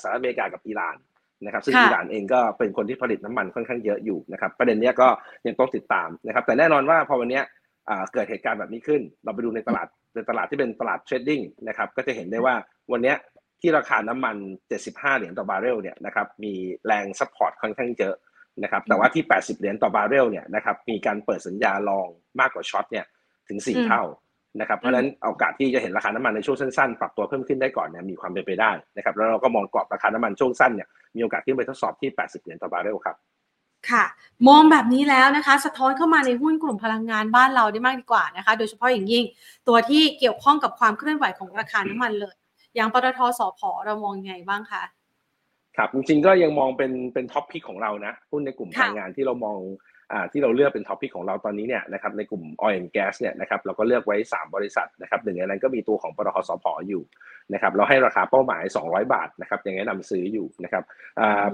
[0.01, 0.97] สหรัฐอเมริกากับอิหร่าน
[1.45, 5.09] นะครับซึ่งอิหร่านเองก็เป็นคนที่ผลิตน้ำมันค่อนข้างเยอะอยู่นะครับประเด็นนี้ก็
[5.47, 7.41] ยังต้องติดตามนะครับแต่แน่นอนว่าพอวันนี้
[8.13, 12.55] เกิดเหตุการณ์แบบนี้ขึ้น เราไปดูในตลาดในตลาดที่เป็นตลาด trading นะครับก็จะเห็นได้ว่า
[12.93, 13.15] วันนี้
[13.61, 14.37] ที่ราคาน้ำมัน
[14.77, 16.53] 75 เหรียญต่อบาร์เรลเนี่ยนะครับมี
[16.87, 18.15] แรง support ค่อนข้างเยอะ
[18.63, 22.09] นะครับแต่ว่าที่ 80 เหรียญต่อบาร์เรลเนี่ยนะครับมีการเปิดสัญญา long
[22.41, 23.07] มากกว่า short เนี่ย
[23.49, 24.03] ถึง 4 เท่า
[24.61, 33.17] นะครับเพราะฉะนั้นโอกาสที่จะเห็นราคาน้ำมันในช่วงสั้นๆ ปรับตัวเพิ่มขึ้นได้ก่อนเนี่ยมีความเป็นไปได้นะครับแล้วเราก็มองกรอบราคาน้ำมันช่วงสั้นเนี่ยมีโอกาสขึ้นไปทดสอบที่ 80 เหรียญต่อบาร์เรลครับ
[33.91, 34.05] ค่ะ
[34.49, 39.25] มองแบบนี้แล้วนะคะ สะท้อนเข้ามาในหุ้นกลุ่มพลังงานบ้านเราได้มากดีกว่านะคะ โดยเฉพาะอย่างยิ่ง
[39.69, 42.35] ตัวที่เกี่ยวข้องกับความเคลื่อนไหวของราคาน้ำมันเลย
[42.75, 44.83] อย่างปตท.สผ.เรามองยังไงบ้างคะ
[45.77, 49.59] ครับจริงๆก็ยังมองเป็นเป็น top pick ของเรานะหุ้นในกลุ่มพลังงานที่เรามอง
[50.33, 57.03] ที่เราเลือกเป็น top pick ของเราตอนนี้เนี่ยนะครับในกลุ่ม Oil and Gas เนี่ยนะครับเราก็เลือกไว้ 3 บริษัทนะครับหนึ่งในนั้นก็มีตัวของปตท.สผ.ออยู่
[57.53, 60.85] นะครับเราให้ราคาเป้าหมาย 200 บาทนะครับยังแนะนำซื้ออยู่นะครับ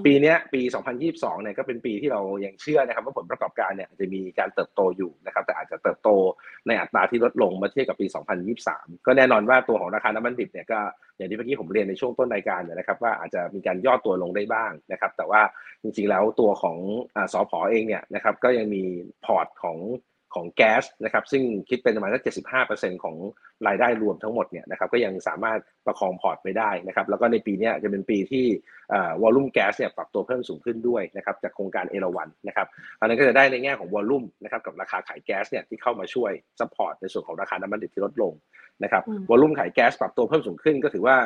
[0.04, 0.60] ปีนี้ปี
[1.02, 6.08] 2022 เนี่ยก็เป็นปีที่เรายังเชื่อนะครับว่าผลประกอบการเนี่ยจะมีการเติบโตอยู่นะครับแต่อาจจะเติบโต
[6.66, 8.06] ในอัตราที่ลดลงมาเทียบกับปี
[8.56, 10.80] 2023 ก็แน่นอนว่าตัวของราคาน้ำมันดิบเนี่ยก็
[11.16, 15.42] อย่างที่เมื่อกี้ผมเรียนในช่วงต้นรายการเนี่ยนะครับว่าอาจจะมีการย่อตัวลงได้บ้างนะครับแต่ว่า
[15.82, 16.76] จริงๆแล้วตัวของ
[17.16, 18.82] อสอพอเองเนี่ยนะครับก็ยังมี
[19.24, 19.78] พอร์ตของ
[20.34, 22.22] ของแก๊สนะครับซึ่งคิดเป็นประมาณสัก
[22.62, 23.16] 75%ของ
[23.66, 28.44] รายได้รวมทั้งหมดเนี่ยนะครับก็ยังสามารถประคอง port ไปได้นะครับแล้วก็ในปีนี้จะเป็นปีที่
[29.22, 32.66] volume แก๊สเนี่ยปรับตัวเพิ่มสูงขึ้นด้วยนะครับจากโครงการเอราวันนะครับ
[33.00, 38.32] อันนั้นก็จะได้ในแง่ของ volume นะครับกับราคาขายแก๊สเนี่ยที่เข้ามาช่วย support ในส่วนของราคาน้ำมันดิบที่ลดลง
[38.82, 41.16] นะครับ volume ขายแก๊สปรับตัวเพิ่มสูงขึ้นก็ถือว่า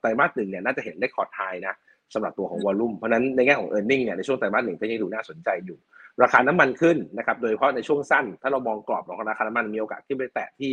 [0.00, 1.74] ไตรมาสหนึ่งเนี่ยน่าจะเห็น record high นะ
[2.14, 5.78] สำหรับตัวของ volume เพราะนั้นในแง่ของ e a r n i n g เนี่ยในช่วงไตรมาสหนึ่งก็ยังดูน่าสนใจอยู่
[6.22, 10.72] ราคาน้ำมันขึ้นนะครับโดยเฉพาะในช่วงสั้น ถ้าเรามองกรอบของราคาน้ำมันมีโอกาสขึ้นไปแตะที่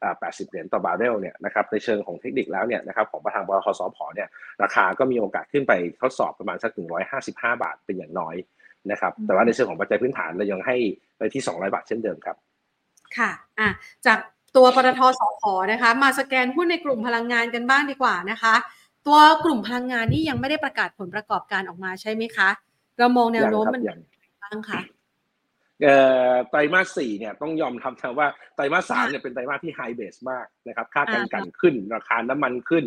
[0.00, 4.28] 80 เหรียญต่อบาร์เรลเนี่ยนะครับในเชิงของเทคนิคแล้วเนี่ยนะครับของประธานบลคสพเนี่ย
[4.62, 5.72] ราคาก็มีโอกาสขึ้นไป
[6.02, 6.70] ทดสอบประมาณสัก
[7.12, 8.34] 155 บาทเป็นอย่างน้อย
[8.90, 10.76] นะครับแต่ว่าในเชิงของปัจจัยพื้นฐานเรายังให้
[11.18, 12.36] ไปที่ 200 บาทเช่นเดิมครับ
[13.16, 13.68] ค่ะอะ
[14.06, 14.18] จาก
[14.56, 18.54] ตัวปตทสพนะคะ มาสแกนหุ้นในกลุ่มพลังงานกันบ้างดีกว่านะคะ
[19.06, 22.48] ตัวกลุ่มพลังงานนี่ยังไม่ได้ประกาศผลประกอบการออกมาใช่ไหมคะ
[22.98, 23.82] เรามองแนวโน้มมัน
[24.42, 24.80] บ้างคะ
[26.50, 32.84] ไตรมาสสี่เนี่ยต้องยอมรับนะว่าไตรมาสสามเนี่ยเป็นไตรมาสที่ high base มากนะครับ ค่าการกลั่นขึ้น ราคาน้ำมันขึ้น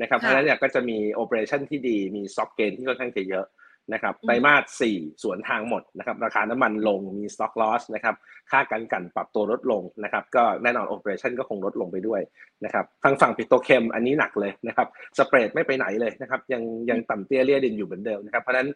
[0.00, 3.46] นะครับเพราะฉะนั้นเนี่ยก็จะมี operation ที่ดีมี stock gain ที่ค่อนข้างจะเยอะ
[3.92, 8.14] นะครับไตรมาส4สวนทางหมดนะครับราคาน้ำมันลงมี stock loss นะครับ
[8.50, 12.20] ค่าการกลั่นปรับตัวลดลงนะครับก็แน่นอน operation ก็คงลดลงไปด้วย
[12.64, 14.86] นะครับทางฝั่ง petrochem อันนี้หนักเลยนะครับ
[15.18, 18.68] spread ไม่ไปไหนเลยนะครับยังยังต่ำเตี้ยเรี่ยดินอยู่เหมือนเดิมนะครับเพราะฉะนั้น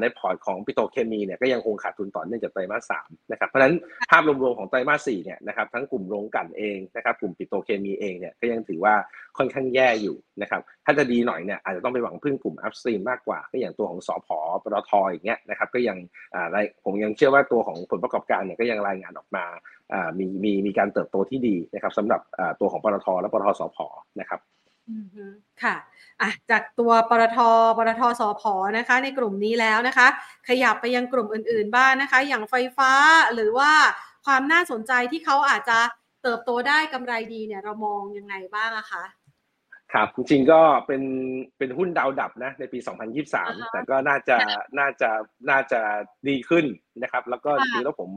[0.00, 3.74] ใน port ของปิโตรเคมีเนี่ยก็ยังคงขาดทุนต่อเนื่องจากไตรมาส3นะครับเพราะฉะนั้น
[4.10, 8.94] ภาพรวมๆของไตรมาส4เนี่ยนะครับทั้งกลุ่มโรงกลั่นเองนะครับกลุ่มปิโตรเคมีเองเนี่ยก็ยังถือว่า
[9.38, 15.96] ค่อนข้างแย่อยู่นะครับถ้าจะดีหน่อยเนี่ยอาจจะต้องไปหวังพึ่งกลุ่ม upstream มากกว่าก็อย่างตัวของสอพอปตทอย่างเงี้ยนะครับก็ยัง
[16.84, 19.44] ผมยังเชื่อว่าตัวของผลประกอบการเนี่ยก็ยังรายงานออกมา
[20.18, 22.20] มีมีมีการเติบโตที่ดีนะครับสำหรับ
[22.60, 23.78] ตัวของปตทและปตทสพ
[24.20, 24.40] นะครับ
[25.62, 25.76] ค่ะ
[26.22, 27.38] อะ จากตัวปตท
[27.78, 28.42] ปตทสพ
[28.78, 30.06] นะคะ ในกลุ่มนี้แล้วนะคะ
[30.48, 32.92] ขยับไปยังกลุ่มอื่นๆบ้างนะคะ อย่างไฟฟ้า
[33.34, 33.72] หรือว่า
[34.26, 35.78] ความน่าสนใจที่เขาอาจจะ
[36.22, 39.04] เติบโตได้กำไรดีเนี่ยเรามองยังไงบ้างอะคะ
[39.94, 41.02] ครับจริงๆก็เป็น
[41.58, 42.78] เป็นหุ้นดาวดับนะในปี
[43.24, 44.36] 2023 แต่ก็น่าจะ
[44.78, 45.10] น่าจะ
[45.50, 45.80] น่าจะ
[46.28, 46.64] ดีขึ้น
[47.02, 48.10] นะครับ แล้วก็จริงๆแล้วผม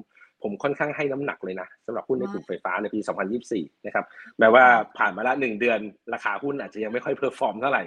[0.46, 3.00] ผมค่อนข้างให้น้ำหนักเลยนะสำหรับหุ้นในกลุ่มไฟฟ้าในปี
[3.44, 4.06] 2024 นะครับ
[4.40, 4.66] แม้ว่า
[4.98, 5.80] ผ่านมาละหนึ่งเดือน
[6.14, 7.84] ราคาหุ้นอาจจะยังไม่ค่อย perform เท่าไหร่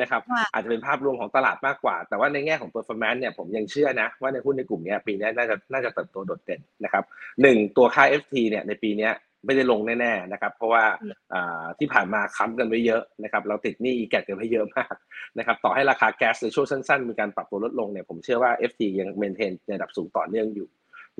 [0.00, 7.04] นะครับ อาจจะเป็นภาพรวมของตลาดมากกว่า แต่ว่าในแง่ของ performance เนี่ยผมยังเชื่อนะ ว่าในหุ้นในกลุ่มนี้ปีนี้น่าจะน่าจะเติบโตโดดเด่นนะครับ
[7.42, 9.10] หนึ่งตัวค่า FT เนี่ยในปีนี้
[9.44, 10.84] ไม่ได้ลงแน่ๆนะครับ เพราะว่า
[11.78, 14.94] ที่ผ่านมาค้างกันไว้เยอะนะครับเราติดหนี้ EGAT กันไว้เยอะมาก
[15.38, 20.68] นะครับต่อให้ราคาแก๊สในช่วงสั้นๆ มีการปรับตัวลดลงเนี่ยผมเชื่อว่า FT ยัง maintain ในระดับสูงต่อเนื่องอยู่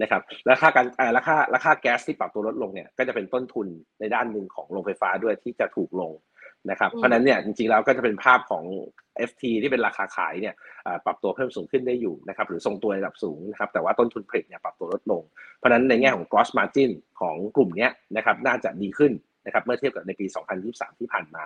[0.03, 3.67] นะครับราคาการราคาราคาแก๊สที่ปรับตัวลดลงเนี่ยก็จะเป็นต้นทุน
[4.01, 6.13] ในด้านหนึ่งของโรงไฟฟ้าด้วยที่จะถูกลง
[6.71, 8.65] นะครับเพราะนั้นเนี่ยจริงๆแล้วก็จะเป็นภาพของ
[9.29, 10.55] FT ที่เป็นราคาขายเนี่ย
[11.07, 15.23] ปรับตัวเพิ่มสูงขึ้นได้อยู่นะครับหรือทรงตัวระดับสูงนะครับแต่ว่าต้นทุนผลิตเนี่ยปรับตัวลดลง
[15.59, 19.13] เพราะนั้นในแง่ของ gross margin ของกลุ่มนี้นะครับน่าจะดีขึ้น
[19.47, 20.27] นะครับเมื่อเทียบกับในปี
[20.63, 21.45] 2023 ที่ผ่านมา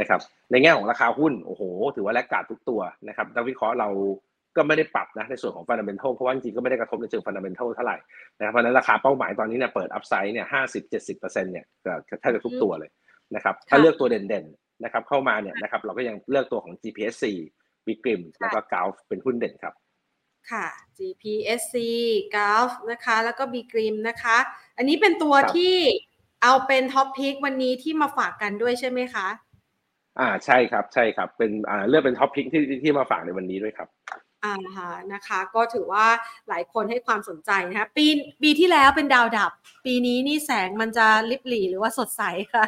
[0.00, 0.20] นะครับ
[0.50, 1.62] ในแง่ของราคาหุ้นโอ้โห
[1.96, 3.88] ถือว่าแลกกาดทุกตัวนะครับนักวิเคราะห์เรา
[4.56, 7.96] ก็ไม่ได้ปรับนะในส่วนของ fundamental เพราะว่าจริงๆก็ไม่ได้กระทบในเชิง fundamental เท่าไหร่
[8.38, 11.64] นะครับเพราะนั้นราคาเป้าหมายตอนนี้เนี่ยเปิด upside เนี่ยห้าสิบเจ็ดสิบเปอร์เซ็นต์เนี่ย
[12.20, 12.90] แทบจะทุกตัวเลย
[13.34, 17.24] นะครับถ้าเลือกตัวเด่นๆนะครับเข้ามาเนี่ยนะครับเราก็ยังเลือกตัวของ GPSC
[17.86, 19.74] B.Grimm แล้วก็ GULF เป็นหุ้นเด่นครับ
[20.50, 20.66] ค่ะ
[20.98, 21.74] GPSC
[22.34, 24.36] g u l f นะคะ แล้วก็ b กริมนะคะ
[24.76, 25.74] อันนี้เป็นตัวที่
[26.42, 29.26] เอาเป็น top pick วันนี้ที่มาฝากกันด้วยใช่ไหมคะ
[30.18, 33.88] อ่าใช่ครับใช่ครับ เป็นอ่าเลือกเป็น top pick ที่ที่มาฝากในวันนี้ด้วยครับ
[34.44, 34.54] อ่า
[35.12, 36.06] นะคะ ก็ถือว่า
[36.48, 38.06] หลายคนให้ความสนใจนะคะปี
[38.42, 39.52] ปีที่แล้วเป็นดาวดับ
[39.86, 42.22] ปีนี้นี่แสงมันจะริบหรี่หรือว่าสดใส
[42.52, 42.64] คะ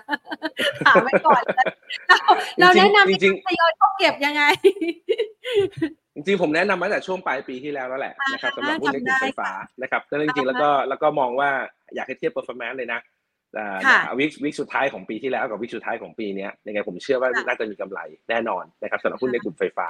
[0.87, 1.43] ถามไว้ก่อน
[2.61, 4.43] เราแนะนำจริงทยอยเข้าเก็บยังไง
[6.15, 9.51] จริงๆผมแนะนำมาแต่ช่วงปลายปีที่แล้วแล้วแหละนะครับสำหรับหุ้นในกลุ่มไฟฟ้า
[9.83, 11.51] นะครับแต่จริงๆแล้วก็แล้วก็มองว่า
[11.95, 13.01] อยากให้เทียบ performance เลยนะ
[14.19, 19.88] วิกวิกสุดท้ายของปีที่แล้วกับวิกสุดท้ายของปีนี้ยังไงผมเชื่อว่าน่าจะมีกำไรแน่นอนนะครับสำหรับหุ้นในกลุ่มไฟฟ้า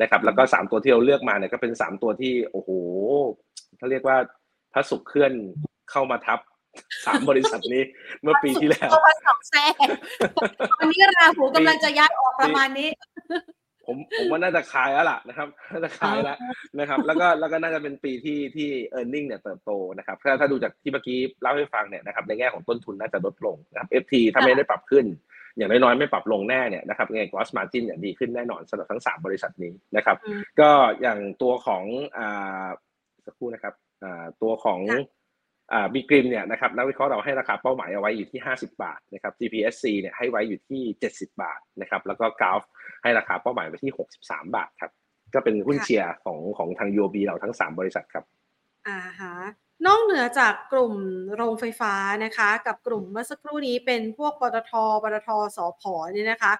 [0.00, 2.70] นะครับ แล้วก็สามตัวที่เราเลือกมาเนี่ยก็เป็นสามตัวที่โอ้โห
[3.78, 4.16] เขาเรียกว่า
[4.72, 5.32] พระสุขเคลื่อน
[5.90, 6.38] เข้ามาทับ
[7.06, 7.82] สามบริษัทนี้
[8.22, 8.90] เมื่อปีที่แล้ว
[9.26, 9.64] สองแซ่
[10.78, 12.90] วันนี้ราหูกำลังจะย้ายออกประมาณนี้
[13.88, 16.36] ผมผมว่าน่าจะขายแล้วล่ะนะครับน่าจะขายแล้ว
[16.78, 25.06] นะครับ แล้วก็แล้วก็น่าจะเป็นปีที่ที่เออร์เน็งเนี่ยเติบโตนะครับถ้าถ้าดูจากที่เมื่อกี้เล่าให้ฟังเนี่ยนะครับในแง่ของต้นทุนน่าจะลดลงนะครับ FT ถ้าไม่ได้ปรับขึ้น
[25.56, 30.16] อย่างน้อยๆไม่ปรับลงแน่เนี่ยนะครับไง gross margin เนี่ยดีขึ้นแน่นอนสำหรับทั้ง 3 บริษัทนี้นะครับ
[30.60, 30.70] ก็
[31.02, 31.84] อย่างตัวของ
[32.18, 32.66] อ่า
[33.26, 33.74] สักครู่นะครับ
[34.04, 34.80] อ่าตัวของ
[35.72, 42.62] อ่าบีกริมเนี่ยนะครับนักวิเคราะห์เราให้ราคาเป้าหมายเอาไว้อยู่ที่ 50 บาทนะครับ GPSC เนี่ยให้ไว้อยู่ที่ 70 บาทนะครับแล้วก็กราฟ
[43.02, 44.90] ให้ราคาเป้าหมายไว้ที่ 63 บาทครับ
[45.34, 48.24] ก็เป็นหุ้นเชียร์ของของทาง UOB เราทั้ง 3 บริษัทครับ
[48.88, 49.34] อ่าฮะ
[49.86, 50.94] นอกเหนือจากกลุ่ม
[51.34, 55.82] โรงไฟฟ้านะคะ กับกลุ่มเมื่อสักครู่นี้เป็นพวกปตทปตทสพ
[56.12, 56.52] เนี่ยนะคะ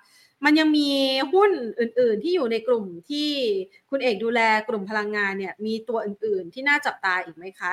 [0.45, 0.91] มันยังมี
[1.33, 3.31] หุ้นอื่น ๆ ที่อยู่ในกลุ่มที่
[3.91, 7.73] คุณเอกดูแลกลุ่มพลังงานเนี่ย มีตัวอื่น ๆ ที่น่าจับตาอีกไหมคะ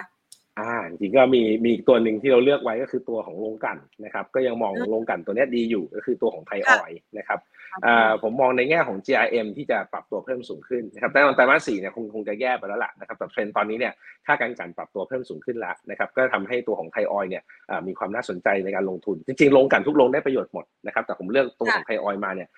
[0.60, 7.39] อ่าจริงก็มีมีตัวหนึ่งที่เราเลือกไว้ก็คือตัวของโรงกันนะครับ ก็ยังมองโรงกันตัวนี้ดีอยู่ก็คือตัวของไทยออยนะครับ
[7.86, 13.94] อ่าผมมองในแง่ของ GRM ที่จะปรับตัวเพิ่มสูงขึ้นนะครับแต่ตอนไตรมาสสี่เนี่ยคงคงจะแย่ไปแล้วล่ะนะครับแต่เทรนตอนนี้เนี่ย
[14.26, 17.44] ค่าการกันปรับตัวเพิ่มสูงขึ้นแล้วนะครับ ก็ทำให้ตัวของไทยออยเนี่ย
[17.88, 22.50] มีความน่าสนใจในการลงทุน จริงๆโรงกันทุกโรงได้ประโยชน์หมดนะครับ แต่ผมเลือกตัวของไทยออยมาเนี่ย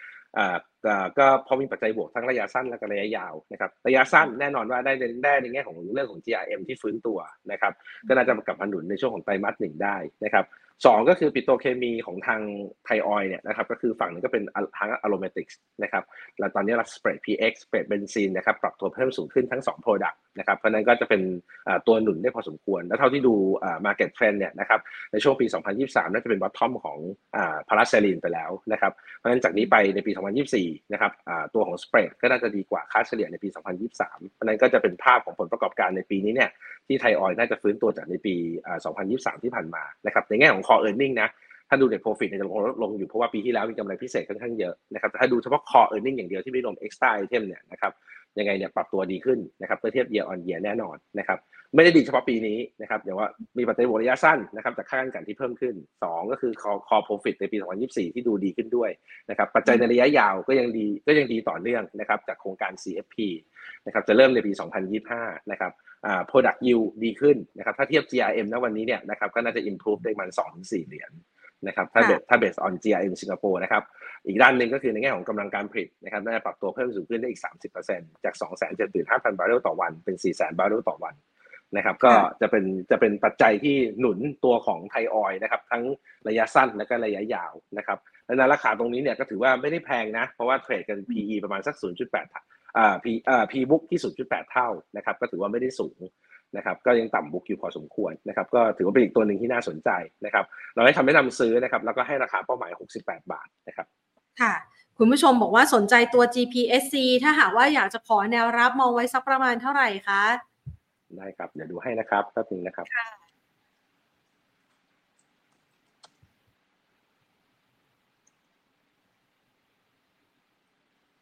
[1.18, 7.20] ก็พอมีปัจจัยบวกทั้งระยะสั้นและก็ระยะยาวนะครับระยะสั้นแน่นอนว่าได้ได้ในแง่ของเรื่องของ GRM ที่ฟื้นตัว
[7.52, 7.74] นะครับ
[8.08, 10.46] ก็น่าจะกลับมาหนุนในช่วงของไตรมาสหนึ่งได้นะครับ
[10.86, 12.42] สองก็คือปิโตรเคมีของทาง
[12.86, 14.44] ไทยออยเนี่ยนะครับก็คือฝั่งนึงก็เป็น
[14.78, 16.04] ทาง aromatics นะครับ
[16.40, 21.22] แล้วตอนนี้เราสเปรด PX สเปรดเบนซินนะครับปรับตัวเพิ่มสูงขึ้นทั้ง2 Product นะครับเพราะนั้นก็จะเป็น
[21.88, 23.34] ตัวหนุนได้พอสมควร แล้วเท่าที่ดู
[23.86, 24.80] Market Trend เนี่ยนะครับ
[25.12, 25.46] ในช่วงปี
[25.80, 26.98] 2023 น่าจะเป็น bottom ของ
[27.70, 30.12] paraxylene ไปแล้วนะครับเพราะฉะนั้นจากนี้ไปในปี
[30.52, 31.12] 2024 นะครับ
[31.54, 36.50] ตัวของ spread ก็น่าจะดีกว่าค่าเฉลี่ยในปี 2023 เพราะนั้นก็จะเป็นภาพของผลประกอบการในปีนี้เนี่ย
[36.88, 38.36] ที่ไทยออยน่าจะฟื้นตัวจากในปี
[38.90, 41.30] 2023 ที่ผ่านมานะครับในแง่ของ core earning นะ
[41.70, 47.92] ถ้าดู net profit เนี่ยจะลงลงอยู่เพราะว่าปีที่แล้วมีกำไรพิเศษค่อนข้างเยอะนะครับแต่ถ้าดูเฉพาะ core earning อย่างเดียวที่ไม่รวม extra item เนี่ยนะครับ
[48.40, 51.40] ยังไงเนี่ยปรับตัวดีขึ้นนะครับเมื่อเทียบ year on year แน่นอนนะครับ
[51.76, 58.90] ไม่ได้ดีเฉพาะปีนี้นะครับอย่างว่ามีปัจจัยบวกระยะสั้นนะครับจากค่าการกันที่เพิ่มขึ้น 2 ก็คือ call call profit ในปี 2024 ที่ดูดีขึ้นด้วย
[59.30, 63.16] นะครับปัจจัยในระยะยาวก็ยังดีก็ยังดีต่อเนื่องนะครับจากโครงการ CFP
[63.86, 64.52] นะครับจะเริ่มในปี
[65.02, 65.72] 2025 นะครับ
[66.06, 71.12] อ่า product yield ดีขึ้นนะครับถ้าเทียบ GRM ณวันนี้เนี่ยนะครับก็น่าจะ improve ได้ประมาณ2-4 เหรียญ
[71.68, 73.84] นะครับถ้าเบสถ้า based on GRM สิงคโปร์นะครับ
[74.28, 77.42] อีกด้านหนึ่งก็คือในแง่ของกำลังการผลิตนะครับน่าจะปรับตัวเพิ่มสูงขึ้นได้อีก
[77.84, 78.34] 30%จาก
[78.88, 81.16] 275,000 บาร์เรลต่อวันเป็น400,000 บาร์เรลต่อวัน
[81.76, 82.12] นะครับก็
[82.42, 85.84] จะเป็นจะเป็นปัจจัยที่หนุนตัวของไทยออยนะครับทั้ง
[86.28, 96.00] ระยะสั้นและก็ระยะยาวนะครับและในราคาตรงนี้เนี่ยก็ถือว่าไม่ได้แพงนะ เพราะว่าเทรดกัน PE ประมาณสัก 0.8อ่า P อ่า P book ที่ 0.8 เท่านะครับก็ถือว่าไม่ได้สูง
[96.58, 99.90] นะครับก็ยังต่ำบุกอยู่พอสมควรนะครับก็ถือว่าเป็นอีกตัวหนึ่งที่น่าสนใจ
[100.26, 103.88] นะครับเราให้คำแนะนำซื้อนะครับแล้วก็ให้ราคาเป้าหมาย 68 บาทนะครับ
[104.42, 104.54] ค่ะ
[104.98, 110.24] คุณผู้ชมบอกว่าสนใจตัว GPSC ถ้าหากว่าอยากจะขอแนวรับมองไว้สักประมาณเท่าไหร่คะ
[111.18, 112.86] ได้ครับ เดี๋ยวดูให้นะครับแป๊บนึงนะครับ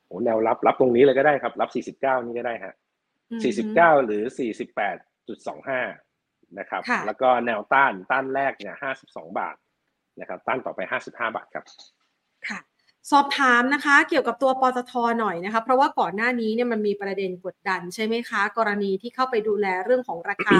[0.07, 2.73] โอ้แนวรับรับตรงนี้เลยก็ได้ครับ รับ 49 นี่ก็ได้ฮะ
[3.39, 4.23] 49 หรือ
[4.99, 8.75] 48.25 นะครับค่ะแล้วก็แนวต้านต้านแรกเนี่ย
[9.05, 9.55] 52 บาท
[10.19, 11.65] นะครับ ต้านต่อไป 55 บาทครับ
[12.49, 12.59] ค่ะ
[13.11, 20.59] สอบถามนะคะเกี่ยวกับตัวปตทหน่อยนะคะ เพราะว่าก่อนหน้านี้เนี่ยมันมีประเด็นกดดันใช่ไหมคะ กรณีที่เข้าไปดูแลเรื่องของราคา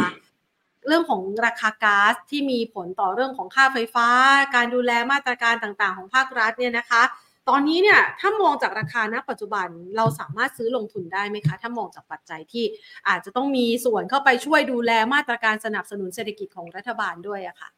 [0.87, 4.07] เรื่องของราคาก๊าซที่มีผลต่อเรื่องของค่าไฟฟ้า
[4.55, 7.03] การดูแลมาตรการต่างๆ ของภาครัฐเนี่ยนะคะ
[7.49, 12.65] ตอนนี้เนี่ยถ้ามองจากราคาณปัจจุบันเราสามารถซื้อลงทุนได้ไหมคะ ถ้ามองจากปัจจัยที่
[13.07, 17.69] อาจจะต้องมีส่วนเข้าไปช่วยดูแลมาตรการสนับสนุนเศรษฐกิจของรัฐบาลด้วยอะค่ะ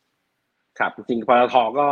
[0.80, 1.88] ครับจริงๆปตทก็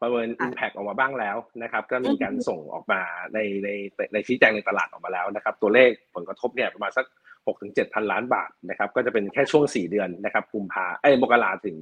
[0.00, 3.00] ประเมิน Impact ออกมาบ้างแล้วนะครับ ก็มีการส่งออกมา
[3.34, 3.68] ในใน
[4.12, 11.76] ในชี้แจงในตลาดออกมาแล้วนะครับ ตัวเลขผลกระทบเนี่ยประมาณสัก6ถึง7พันล้านบาทนะครับ ก็จะเป็นแค่ช่วง 4 เดือนนะครับกุมภาเอ้ยมกราถึง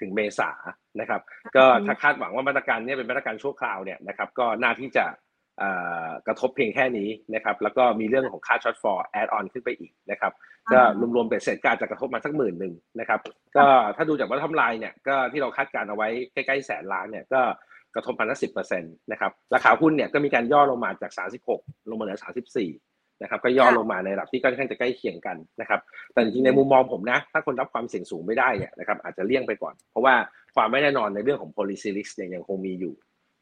[0.00, 0.50] ถึงเมษา
[1.00, 1.20] นะครับ
[1.56, 5.27] ก็ถ้าคาดหวังว่ามาตรการเนี้เป็นมาตรการชั่วคราวเนี่ยนะครับ ก็น่าที่จะเอ่อ
[6.26, 10.32] กระทบเพียงแค่นี้นะครับ แล้วก็มีเรื่องของค่า shortfall add on ขึ้นไปอีกนะครับ
[10.72, 10.80] ก็
[11.16, 13.20] รวมๆเบ็ดเสร็จก็อาจจะกระทบมาสักหมื่นหนึ่งนะครับ
[13.56, 13.66] ก็
[13.96, 17.40] ถ้าดูจากว่ากำไรเนี่ยก็ที่เราคาดการณ์เอาไว้ใกล้ๆแสนล้านเนี่ยก็
[17.94, 21.12] กระทบมาละสิบเปอร์เซ็นต์นะครับ ราคาหุ้นเนี่ยก็มีการย่อลงมาจาก
[21.50, 22.18] 36 ลงมาเหลือ
[22.64, 25.80] 34 นะครับ ก็ย่อลงมาในระดับที่ค่อนข้างจะใกล้เคียงกันนะครับ
[26.12, 30.14] แต่จริงๆในมุมมองผมนะ ถ้าคนรับความเสี่ยงสูงไม่ได้เนี่ยนะครับอาจจะเลี่ยงไปก่อน เพราะว่า
[30.56, 32.94] ความไม่แน่นอนในเรื่องของ policy risk เนี่ยยังคงมีอยู่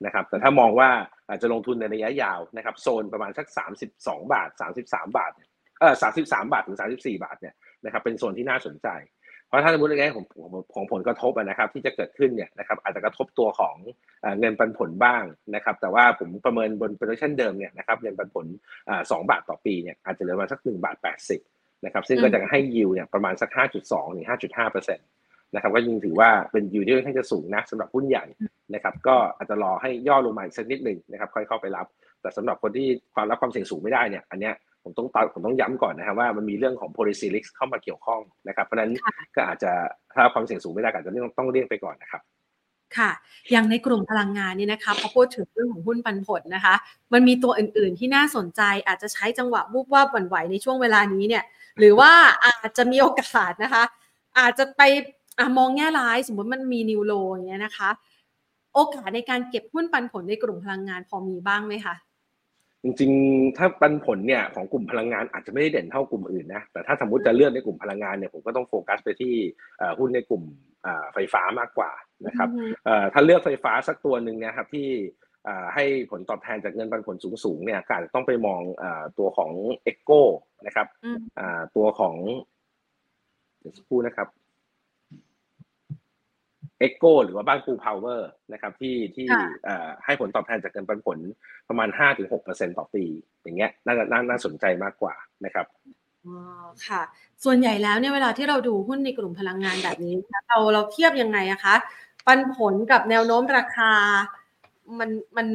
[0.05, 0.91] นะครับแต่ถ้ามองว่า
[1.29, 3.47] อาจจะลงทุนในระยะยาวนะครับโซนประมาณสัก
[3.93, 4.49] 32 บาท
[4.83, 5.33] 33 บาท
[5.81, 7.55] เออ33 บาทถึง 34 บาทเนี่ย
[7.85, 8.89] นะครับเป็นโซนที่น่าสนใจ
[9.49, 13.77] เพราะถ้าสมมติในแง่ของของของผลกระทบนะครับที่จะเกิดขึ้นเนี่ยนะครับอาจจะกระทบตัวของ
[14.39, 15.23] เงินปันผลบ้าง
[15.55, 18.47] นะครับแต่ว่าผมประเมินบน projection เดิมเนี่ยนะครับเงินปันผล
[19.11, 21.41] สองบาทต่อปีเนี่ยอาจจะเหลือมาสักหนึ่งบาทแปดสิบ
[21.85, 25.07] นะครับซึ่งก็จะให้ยิวเนี่ยประมาณสักห้าจุดสองถึงห้าจุดห้าเปอร์เซ็นต์
[25.55, 28.25] นะครับก็ยังถือว่าเป็นยิวที่ค่อนข้างจะสูงนะสำหรับหุ้นใหญ่
[28.75, 31.87] นะครับ ก็อาจจะรอให้ย่อลงมาอีกสักนิดหนึ่งนะครับ ค่อยเข้าไปรับ
[32.21, 38.93] แต่สำหรับคนที่ความรับความเสี่ยงสูงไม่ได้เนี่ยอันเนี้ยผมต้องตผมต้องย้ำก่อนนะครับว่ามันมีเรื่องของ policy risk เข้ามาเกี่ยวข้องนะครับ เพราะฉะนั้น
[39.37, 39.73] ก็อาจจะ
[40.15, 42.23] ถ้าความเสี่ยงสูงไม่ได้ก็อาจจะต้องต้องเลี่ยงไปก่อนนะครับ
[42.97, 43.11] ค่ะ
[43.51, 46.75] อย่างในกลุ่มพลังงานเนี่ยนะคะพอพูดถึงเรื่องของหุ้นปันผลนะคะ
[47.13, 51.45] มันมีตัวอื่นๆที่น่าสนใจ อาจจะใช้จังหวะวูบวาบหวั่นไหวในช่วงเวลานี้เนี่ย
[51.79, 52.11] หรือว่า
[52.45, 53.85] อาจจะมีโอกาสนะคะ
[54.39, 54.83] อาจจะไป
[55.38, 57.90] อมองแง่ร้ายสมมติมันมีนิวโลอย่างเงี้ยนะคะ
[58.75, 61.94] โอกาสในการเก็บหุ้นปันผลในกลุ่มพลังงานพอมีบ้างไหมคะ
[62.83, 69.35] จริงๆ ถ้าปันผลเนี่ยของกลุ่มพลังงานอาจจะไม่ได้เด่นเท่ากลุ่มอื่นนะ แต่ถ้าสมมติจะเลือกในกลุ่มพลังงานเนี่ยผมก็ต้องโฟกัสไปที่
[69.99, 70.42] หุ้นในกลุ่ม
[71.14, 71.90] ไฟฟ้ามากกว่า
[72.27, 72.49] นะครับ
[73.12, 74.88] ถ้าเลือกไฟฟ้าสักตัวหนึ่งเนี่ยครับที่
[75.75, 78.62] ให้ผลตอบแทนจากเงินปันผลสูงๆเนี่ยอาจจะต้องไปมอง
[79.18, 79.51] ตัวของ
[79.91, 80.21] EGCO
[80.66, 80.87] นะครับ
[81.77, 82.14] ตัวของ
[83.61, 84.29] เดี๋ยวสักครู่นะครับ
[86.81, 89.27] EGCO หรือว่าบ้านปูพาวเวอร์นะครับที่ที่
[90.05, 91.19] ให้ผลตอบแทนจากเงินปันผล
[91.69, 91.89] ประมาณ
[92.33, 93.05] 5-6%ต่อปี
[93.43, 95.67] อย่างเงี้ยน่าน่าน่าสนใจมากกว่านะครับ
[96.27, 96.39] อ๋อ
[96.87, 97.03] ค่ะ
[97.45, 100.15] ส่วนใหญ่แล้วเนี่ยเวลาที่เราดูหุ้นในกลุ่มพลังงานแบบนี้
[100.49, 101.75] เราเราเทียบยังไงอะคะ
[102.27, 103.93] ปันผลกับแนวโน้มราคา
[104.99, 105.47] มันมัน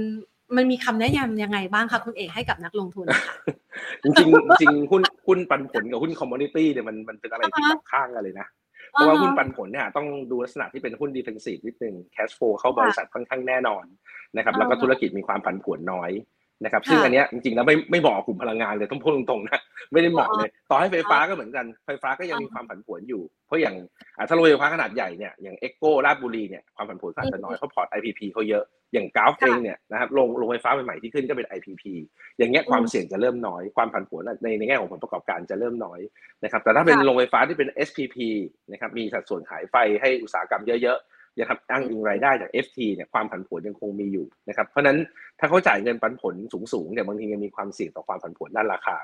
[0.55, 3.35] มันมีคำแนะนำยังไงบ้างคะคุณเอกให้กับนักลงทุนค่ะ
[4.01, 8.47] จริงจริงหุ้นหุ้นปันผลกับหุ้น commodity เนี่ยมันมันเป็นอะไรที่ตรงข้ามกันเลยนะ
[8.91, 13.85] เพราะว่าหุ้นปันผลเนี่ยต้องดูลักษณะที่เป็นหุ้น defensive นิดนึง cash flow เข้าบริษัทค่อนข้างแน่นอน
[14.37, 16.11] นะครับแล้วก็ธุรกิจมีความผันผวนน้อย
[16.63, 19.59] นะครับซึ่งอันเนี้ยจริงๆแล้วไม่ไม่เหมาะกับกลุ่มพลังงานเลยต้องพูดตรงๆนะ
[19.91, 23.75] ไม่ได้เหมาะเลย ต่อให้ไฟฟ้าก็เหมือนกันไฟฟ้าก็ยังมีความผันผวนอยู่ เพราะอย่าง
[24.17, 31.83] อะถ้าโรงไฟฟ้าขนาดใหญ่เนี่ยอย่าง EGCO ราชบุรีเนี่ยความผันผวนอาจจะน้อยเพราะพอร์ต IPP เขาเยอะอย่าง GULF เองเนี่ยนะครับโรงโรงไฟฟ้าใหม่ๆที่ขึ้นก็เป็น IPP
[32.37, 35.99] อย่างเงี้ยความเสี่ยงจะเริ่มน้อยความผันผวนในในแง่ของผลประกอบการจะเริ่มน้อย
[36.43, 38.17] นะครับแต่ถ้าเป็นโรงไฟฟ้าที่เป็น SPP
[38.71, 44.97] นะครับมีสัดส่วนขายไฟให้อุตสาหกรรมเยอะๆ นะครับอ้างอิงรายได้จาก FT เนี่ยความผันผวนยังคงมีอยู่นะครับเพราะนั้น
[45.39, 46.35] ถ้าเขาจ่ายเงินปันผล
[46.73, 48.97] สูงๆเนี่ยบางทียังมีความเสี่ยงต่อความผันผวนด้านราคา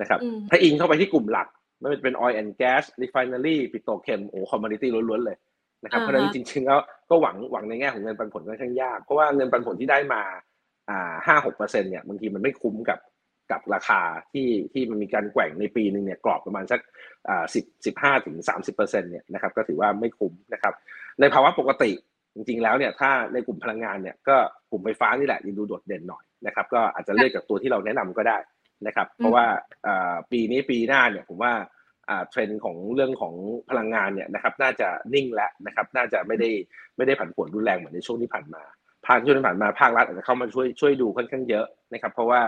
[0.00, 0.20] นะครับ
[0.50, 1.48] ถ้าอิงเข้าไปที่กลุ่มหลัก
[1.78, 5.36] ไม่ว่าจะเป็น oil and gas refinery ปิโตรเคมโอ้ commodity ล้วนๆเลย
[5.84, 10.22] นะครับเพราะฉะนั้นจริงๆแล้วก็หวังหวังในแง่ของเงินปันผลค่อนข้างยาก เพราะว่าเงินปันผลที่ได้มา
[10.90, 12.98] อ่าห้าหกเปอร์เซ็นเนี่ยบางทีมันไม่คุ้มกับ
[13.50, 14.00] กับราคา
[14.32, 16.80] ที่ที่มันมีการแกว่งในปีหนึ่งเนี่ยกรอบประมาณสัก
[17.28, 20.74] อ่าสิบสิบห้าถึงสามสิบเปอร์เซ็นเนี่ยนะครับก็ถือว่าไม่คุ้มนะครับ
[21.20, 21.90] ในภาวะปกติ
[22.34, 24.36] จริงๆแล้วเนี่ยถ้าในกลุ่มพลังงานเนี่ยก็
[24.70, 28.38] กลุ่มไฟฟ้านี่แหละยังดูโดดเด่นหน่อยนะครับก็อาจจะเลือกจากตัวที่เราแนะนำก็ได้
[28.86, 29.46] นะครับ เพราะว่า
[30.32, 31.52] ปีนี้ปีหน้าเนี่ยผมว่า
[32.30, 33.34] เทรนด์ของเรื่องของ
[33.70, 36.50] พลังงานเนี่ยนะครับน่าจะนิ่งแล้วนะครับน่าจะไม่ได้
[36.96, 38.62] ไม่ได้ผันผวนรุนแรงเหมือนในช่วงที่ผ่านมา
[39.06, 42.42] ภาคช่วงที่ผ่านมาภาครัฐอาจจะเข้ามาช่วยช่วยดูค่อนข้างเยอะนะครับเพราะว่า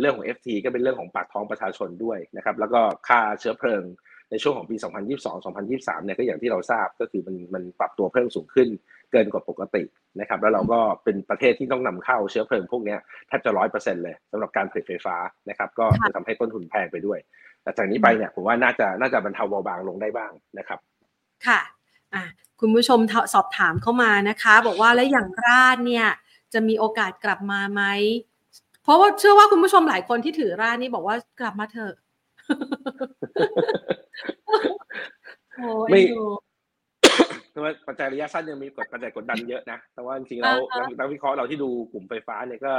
[0.00, 3.82] เรื่องของ FT ก็เป็นเรื่องของปากท้องประชาชนด้วยนะครับแล้วก็ค่าเชื้อเพลิง
[4.30, 4.76] ในช่วงของปี
[5.40, 8.68] 2022-2023 เนี่ยก็อย่างที่เราทราบก็คือมันมันปรับตัวเพิ่มสูงขึ้น
[9.12, 9.82] เกินกว่าปกติ
[10.20, 12.96] นะครับ แล้วเราก็เป็นประเทศที่ต้องนำเข้าเชื้อเพลิงพวกนี้
[13.28, 15.16] แทบจะร้อยเปอร์เซ็นต์เลยสำหรับการผลิตไฟฟ้า
[15.50, 17.18] นะครับ ก็จะทำให้ต้นทุนแพงไปด้วย
[17.62, 20.78] แต่จากนี้ไปเนี่ยผมว่าน่าจะน่าจะบรรเทาเบาบางลงได้บ้างนะครับ
[21.46, 21.60] ค่ะ
[22.14, 22.24] อะ
[22.60, 22.98] คุณผู้ชม
[23.34, 26.06] สอบถามเข้ามานะคะ บอกว่าแล้วอย่างราดเนี่ย
[26.52, 27.82] จะมีโอกาสกลับมาไหม
[28.82, 31.94] เพราะว่าเชื่อว่าคุณผู้ชมหลายคนที่ถือราดนี่บอกว่ากลับมาเถอะ
[35.90, 36.00] ไม่
[37.52, 40.58] แต่ว่าปัจจัยระยะสั้นยังมีกดปัจจัยกดดันเยอะนะ แต่ว่าจริงๆแล้ว
[40.98, 42.72] นักวิเคราะห์เราที่ดูกลุ่มไฟฟ้าเนี่ยก็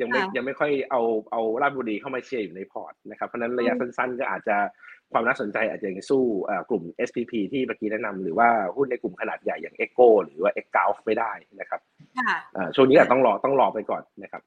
[0.00, 1.00] ยังไม่ยังไม่ค่อยเอา
[1.32, 4.56] เอาราชบุรีเข้ามาเชียร์อยู่ในพอร์ตนะครับ เพราะนั้นระยะสั้นๆ ก็อาจจะ
[5.12, 6.24] ความน่าสนใจอาจจะยังสู้
[6.70, 11.80] กลุ่ม SPP ที่เมื่อกี้แนะนำหรือว่าหุ้นในกลุ่มขนาดใหญ่อย่าง Echo หรือว่า e x g u l f ไม่ได้นะครับ
[12.74, 14.42] ช่วงนี้อาจต้องรอต้องรอไปก่อนนะครับ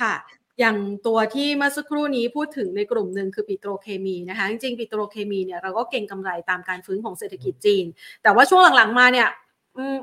[0.00, 0.14] ค่ะ
[0.60, 7.84] อย่างตัวที่เมื่อสักครู่นี้พูดถึงในกลุ่มหนึ่งคือปิโตรเคมีนะคะ จริงๆปิโตรเคมีเนี่ยเราก็เก่งกำไรตามการฟื้นของเศรษฐกิจจีน
[8.22, 9.28] แต่ว่าช่วงหลังๆมาเนี่ย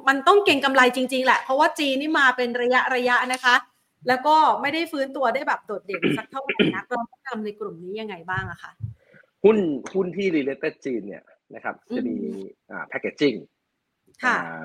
[0.07, 3.55] มันต้องเก่งกำไรจริง ๆ แหละ เพราะว่าจีนนี่มาเป็นระยะระยะนะคะ
[4.07, 8.71] แล้วก็ไม่ได้ฟื้นตัวได้แบบโดดเด่นสักเท่าไหร่นักเราทำในกลุ่มนี้ยังไงบ้างอะคะ
[9.43, 9.57] หุ้น
[9.93, 11.23] หุ้นที่ related จีนเนี่ย
[11.55, 12.17] นะครับจะมี
[12.71, 13.37] อ่า packaging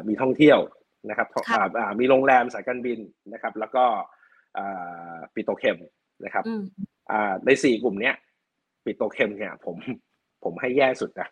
[0.09, 0.59] มีท่องเที่ยว
[1.09, 1.29] นะครับ
[2.01, 2.99] มีโรงแรมสายการบิน
[3.33, 3.85] นะครับ แล้วก็
[5.35, 5.77] petrochem
[6.25, 6.45] นะครับ
[7.47, 8.15] ในสี่กลุ่มเนี้ย
[8.85, 9.77] petrochem เนี่ย ผม
[10.45, 11.29] ผมให้แย่สุดนะ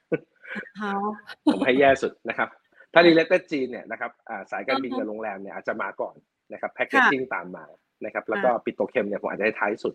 [1.53, 2.49] ผมให้แย่สุดนะครับ
[2.93, 4.11] ถ้า related จีนเนี่ยนะครับ
[4.51, 6.15] สายการบินกับโรงแรมเนี่ยอาจจะมาก่อน
[6.53, 7.65] นะครับ packaging ตามมา
[8.05, 9.95] นะครับ แล้วก็ petrochem เนี่ยผมอาจจะให้ท้ายสุด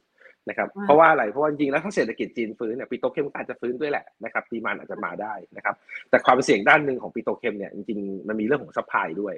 [0.49, 5.75] นะครับ เพราะว่าอะไรเพราะว่าจริงๆแล้วถ้าเศรษฐกิจจีนฟื้นเนี่ย petrochem อาจจะฟื้นด้วยแหละนะครับ demand อาจจะมาได้นะครับ
[6.09, 9.33] แต่ความเสี่ยงด้านหนึ่งของ petrochem เนี่ยจริงๆมันมีเรื่องของ supply ด้วย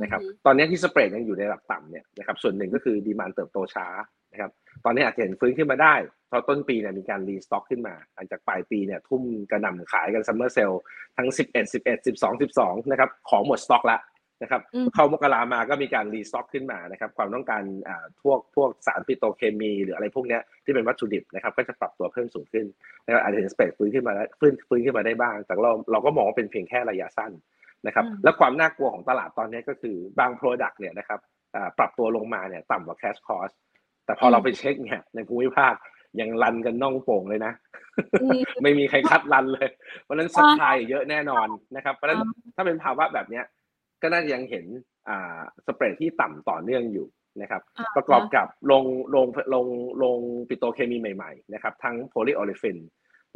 [0.00, 3.86] นะครับตอนนี้ที่ spread ยังอยู่ในระดับต่ำเนี่ยนะครับส่วนหนึ่งก็คือ demand เติบโตช้า
[4.32, 4.50] นะครับ
[4.84, 5.94] ตอนนี้อาจจะเห็นฟื้นขึ้นมาได้
[6.28, 10.72] เพราะต้นปีเนี่ยมีการ restock ขึ้นมาหลังจากปลายปีเนี่ยทุ่มกระหน่ำขายกัน summer sale
[11.16, 14.00] ทั้ง 11 11 12 12นะครับของหมดสต็อกแล้ว
[14.42, 14.62] นะครับ
[14.94, 22.66] เข้ามกรามาก็มีการ restock ขึ้นมานะครับความต้องการอ่าพวกพวกสารปิโตรเคมี หรืออะไรพวกนี้ที่เป็นวัตถุดิบนะครับก็จะปรับตัวเพิ่มสูงขึ้น
[23.06, 27.32] นะครับอาจจะเห็น spread ฟื้นขึ้นมาแล้วฟื้นฟื้นขึ้นมาได้บ้าง แต่เราเราก็มองว่าเป็นเพียงแค่ระยะสั้น
[27.86, 31.20] นะครับและความน่ากลัวของตลาดตอนนี้ก็คือบาง Product เนี่ยนะครับ
[31.78, 33.54] ปรับตัวลงมาเนี่ยต่ำกว่า cash cost
[34.04, 35.74] แต่พอเราไปเช็คเนี่ยในภูมิภาค
[36.20, 37.52] ยัง run กันน่องโป่งเลยนะ
[38.62, 39.68] ไม่มีใคร cut run เลย
[40.02, 42.20] เพราะนั้น supply เยอะแน่นอนนะครับ เพราะฉะนั้น
[42.56, 43.44] ถ้าเป็นภาวะแบบเนี้ย
[44.02, 44.66] ก็น่าจะยังเห็น
[45.08, 47.06] อ่า spread ที่ต่ำต่อเนื่องอยู่
[47.42, 47.62] นะครับ
[47.96, 48.84] ประกอบกับโรง
[49.14, 49.66] โรงโรง
[50.02, 50.18] โรง
[50.48, 52.78] ปิโตรเคมีใหม่ๆนะครับทั้ง polyolefin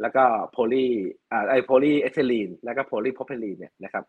[0.01, 0.85] แล้วก็ poly
[1.31, 4.03] อ่าไอ polyethylene แล้วก็โพลีโพเพลีนเนี่ยนะครับ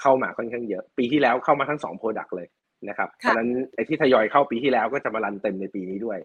[0.00, 2.46] เข้ามาค่อนข้างเยอะ ปีที่แล้วเข้ามาทั้งสอง product เลย
[2.88, 6.18] นะครับเพราะนั้นไอ้ที่ทยอยเข้าปีที่แล้วก็จะมา run เต็มในปีนี้ด้วย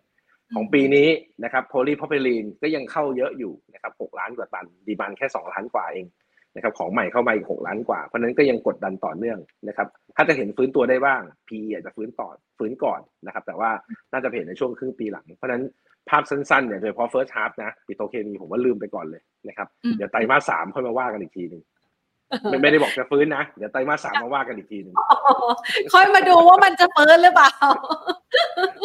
[0.55, 1.07] ของปีนี้
[1.43, 6.07] นะครับโพลีพอเพลีนก็ยังเข้าเยอะอยู่นะครับหกล้านกว่าตัน demand แค่สองล้านกว่าเอง
[6.55, 12.27] นะครับของใหม่เข้ามาอีกหกล้านกว่า เพราะนั้นก็ยังกดดันต่อเนื่องนะครับถ้าจะเห็นฟื้นตัวได้บ้างพีอาจจะฟื้นต่อ
[12.57, 13.69] ฟื้นก่อนนะครับแต่ว่า
[14.11, 15.63] น่าจะเห็นในช่วงครึ่งปีหลัง เพราะนั้น
[16.09, 21.63] ภาพสั้นๆเนี่ยโดยเฉพาะ first half นะปิโตเคมีผมว่าลืมไปก่อนเลยนะครับเดี๋ยวไตรมาสสามค่อยมาว่ากันอีกทีหนึ่ง
[22.49, 24.95] ไม่ไม่ได้บอกจะฟื้นนะ เดี๋ยวไตรมาสสามมาว่ากันอีกทีหนึ่ง
[25.93, 27.51] ค่อยมาดูว่ามันจะฟื้นหรือเปล่า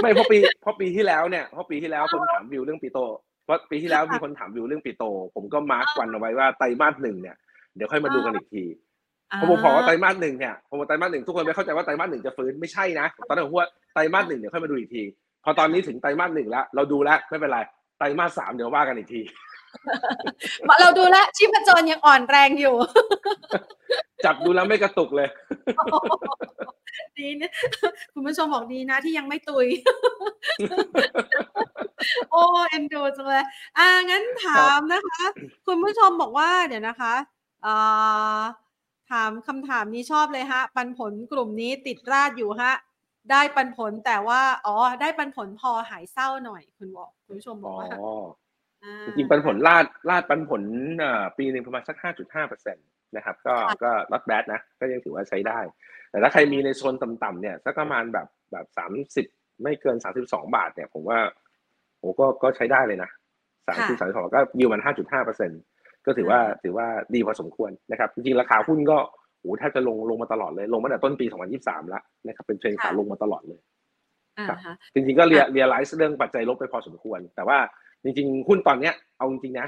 [0.02, 2.98] ไม่เพราะปีเพราะปีที่แล้วเนี่ยเพราะปีที่แล้วคนถามวิวเรื่องปีโต
[3.44, 7.36] เพราะปีที่แล้วมีคนถามวิวเรื่องปีโต ผมก็มาร์กวันเอาไว้ว่าไตรมาสหนึ่งเนี่ย
[7.76, 8.64] เดี๋ยวค่อยมาดูกันอีกที
[9.40, 15.02] พอผมบอกว่าไตรมาสหนึ่งเนี่ยผมบอกไตรมาสหนึ่งทุกคนไม่เข้าใจว่าไตรมาสหนึ่งจะฟื้นไม่ใช่นะตอนนั้นผมว่าไตรมาสหนึ่งเดี๋ยวค่อยมาดูอีกที
[15.44, 17.58] พอตอนนี้ถึงไตรมาสหนึ่งแล้วเราดูแล้วไม่เป็นไร
[17.98, 19.20] ไตรมาสสามเดี๋ยวว่ากันอีกที
[20.80, 22.74] เราดูแลวชีพจรยังอ่อนแรงอยู่
[24.24, 25.28] จับดูแล้วไม่กระตุกเลย
[27.18, 27.52] ดีนะ
[28.12, 29.66] คุณผู้ชมบอกดีนะที่ยังไม่ตุย
[32.30, 33.44] โอ้เอ็นดูจังเลย
[33.78, 35.22] อ่างั้นถามนะคะ
[35.66, 37.14] คุณผู้ชมบอกว่าเดี๋ยวนะคะ
[37.66, 38.40] อ่า
[39.10, 42.72] ถามคำถามนี้ชอบเลยฮะ ปันผลกลุ่มนี้ติดราดอยู่ฮะ
[43.30, 47.88] ได้ปันผลแต่ว่า อ๋อ ได้ปันผลพอหายเศร้าหน่อย คุณบอกคุณผู้ชมบออ๋กอว่า
[49.04, 50.62] จริงๆปันผลลาดลาดปันผล
[51.02, 52.80] อ่าปีหนึ่งประมาณสักห้าจุดห้าเปอร์เซ็นต
[53.16, 53.54] นะครับ ก็
[53.84, 55.58] ก็ลดแบดนะ ก็ยังถือว่าใช้ได้
[56.10, 59.26] แต่ถ้าใครมีในโซนต่ำๆเนี่ยสักประมาณแบบแบบสามสิบ
[59.62, 61.18] ไม่เกินสามสิบสองบาทเนี่ย ผมว่า
[61.98, 63.10] โอ้ก็ก็ใช้ได้เลยนะ
[63.66, 65.50] สามสิบสามสิบสองก็ yield มันห้าจุดห้าเปอร์เซ็นต์
[66.06, 68.98] ก็ถือว่าถือว่าดีพอสมควรนะครับ จริงๆราคาหุ้นก็
[69.40, 71.26] โอ้แทบจะลงลงมาตลอดเลย ลงมาตั้งแต่ต้นปี
[71.58, 73.60] 2023 แล้วนะครับ เป็นเทรนขาลงมาตลอดเลย
[74.38, 77.58] อ่าฮะจริงๆก็เรีย realize เรื่องปัจจัยลบไปพอสมควร แต่ว่า
[78.04, 79.66] จริงๆ หุ้นตอนเนี้ยเอาจริงๆนะ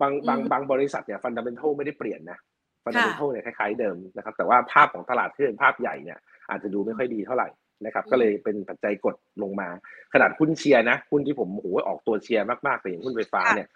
[0.00, 2.38] บางบางอืมบางบริษัทเนี่ย fundamental ไม่ได้เปลี่ยนนะ
[2.84, 6.18] fundamental ค่ะเนี่ยคล้ายๆเดิมนะครับแต่ว่าภาพของตลาดที่เป็นภาพใหญ่เนี่ย
[6.50, 7.48] อาจจะดูไม่ค่อยดีเท่าไหร่
[7.86, 9.68] นะครับอืมก็เลยเป็นปัจจัยกดลงมา
[10.14, 13.68] ขนาดหุ้นเชียร์นะหุ้นที่ผมโอ้โหออกตัวเชียร์มากๆเลยอย่างหุ้นไฟฟ้าเนี่ย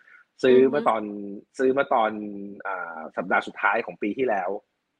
[0.42, 1.02] ซื้อเมื่อตอน
[1.59, 2.11] ซื้อเมื่อตอน
[2.66, 4.48] อ่าสัปดาห์สุดท้ายของปีที่แล้ว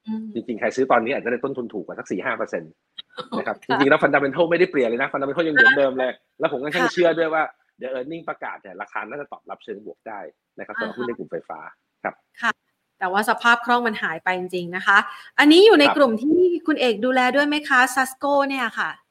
[0.07, 2.71] อืมจริงๆ ใครซื้อตอนนี้อาจจะได้ต้นทุนถูกกว่าสักสี่ห้าเปอร์เซ็นต์
[3.37, 7.43] นะครับจริงๆแล้ว fundamental ไม่ได้เปลี่ยนเลยนะ fundamental ยังเหมือนเดิมเลย แล้วผมก็ค่อนข้างค่ะเชื่อด้วยว่า
[7.77, 10.19] เดี๋ยว earning ประกาศเนี่ยราคาน่าจะตอบรับเชิงบวกได้
[10.57, 11.59] นะครับสำหรับอ่าฮะหุ้นในกลุ่มไฟฟ้า
[12.03, 12.15] ครับ
[12.99, 14.97] แต่ว่าสภาพคล่องมันหายไปจริงๆนะคะ
[15.39, 19.06] อันนี้อยู่ในครับกลุ่มที่คุณเอกดูแลด้วยไหมคะซัสโกเนี่ยค่ะอ่า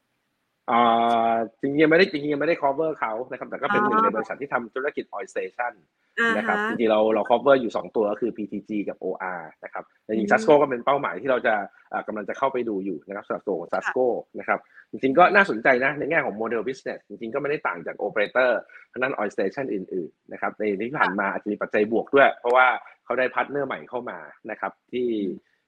[1.61, 5.73] จริงๆยังไม่ได้จริงๆยังไม่ได้ cover เขานะครับแต่ก็เป็นหนึ่งอ๋อในบริษัทที่ทำธุรกิจ oil station
[6.21, 11.55] อ่านะครับฮะจริงๆเราเรา cover อยู่ 2 ตัวก็คือ PTG กับ OR นะครับแต่จริอืงมๆ Sasco ก็เป็นเป้าหมายที่เราจะ
[11.93, 14.07] อ่ากำลังจะเข้าไปดูอยู่นะครับสำหรับตัวของ Sasco
[14.39, 14.61] นะครับ
[14.91, 18.51] จริงๆก็น่าสนใจนะในแง่ของโมเดล business จริงๆก็ไม่ได้ต่างจาก operator
[18.93, 22.67] ทางด้าน oil station อื่นๆนะครับในที่ผ่านมาอาจจะมีปัจจัยบวกด้วย เพราะว่า
[23.05, 24.19] เขาได้ partner ใหม่เข้ามา
[24.51, 25.09] นะครับที่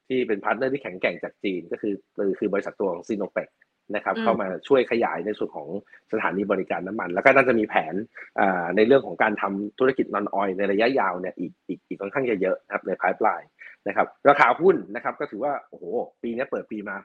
[0.08, 5.68] ที่เป็น partner ที่แข็งแกร่งจากจีนก็คือคือคือบริษัทตัวของ Sinopec นะครับอืมเข้ามาช่วยขยายในส่วนของ
[6.12, 7.94] สถานีบริการน้ำมัน แล้วก็น่าจะมีแผน
[8.40, 13.48] อ่าในเรื่องของการทำธุรกิจ non-oil ในระยะยาวเนี่ยอีกอีกอีกค่อนข้างจะเยอะนะครับใน pipeline
[13.88, 15.84] นะครับราคาหุ้นนะครับก็ถือว่าโอ้โห
[16.22, 16.96] ปีนี้เปิดปีมา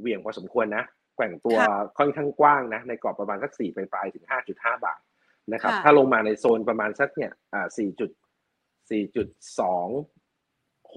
[0.00, 0.84] เหวี่ยงพอสมควรนะ
[1.16, 5.00] แกว่งตัวค่ะค่อนข้างกว้างนะในกรอบประมาณสักสี่ปลายๆถึงห้าจุดห้าบาท
[5.52, 8.10] นะครับค่ะถ้าลงมาในโซนประมาณสักเนี่ยอ่าสี่จุด
[8.90, 9.28] สี่จุด
[9.60, 9.88] สอง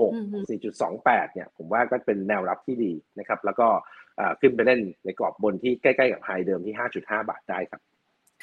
[0.01, 3.67] หกอืมฮึสี่จุดสองแปดเนี่ยผมว่าก็เป็นแนวรับที่ดีนะครับ แล้วก็
[4.19, 7.81] อ่าขึ้นไปเล่นในกรอบบนที่ใกล้ๆกับไฮเดิมที่ห้าจุดห้าบาทได้ครับ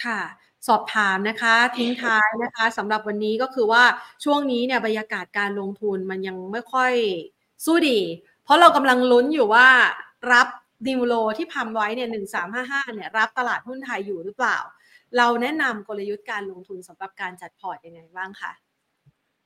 [0.04, 0.20] ค่ะ
[0.68, 3.84] สอบถามนะคะ ทิ้งท้ายนะคะสำหรับวันนี้ก็คือว่า
[4.24, 6.92] ช่วงนี้เนี่ยบรรยากาศการลงทุนมันยังไม่ค่อย
[7.64, 8.00] สู้ดี
[8.44, 9.68] เพราะเรากำลังลุ้นอยู่ว่า
[10.32, 10.48] ระดับ
[10.86, 14.58] new low ที่ทำไว้เนี่ยหนึ่งสามห้าห้าเนี่ยรับตลาดหุ้นไทยอยู่หรือเปล่า
[15.16, 18.52] เราแนะนำกลยุทธ์การลงทุนสำหรับการจัดพอร์ตยังไงบ้างคะ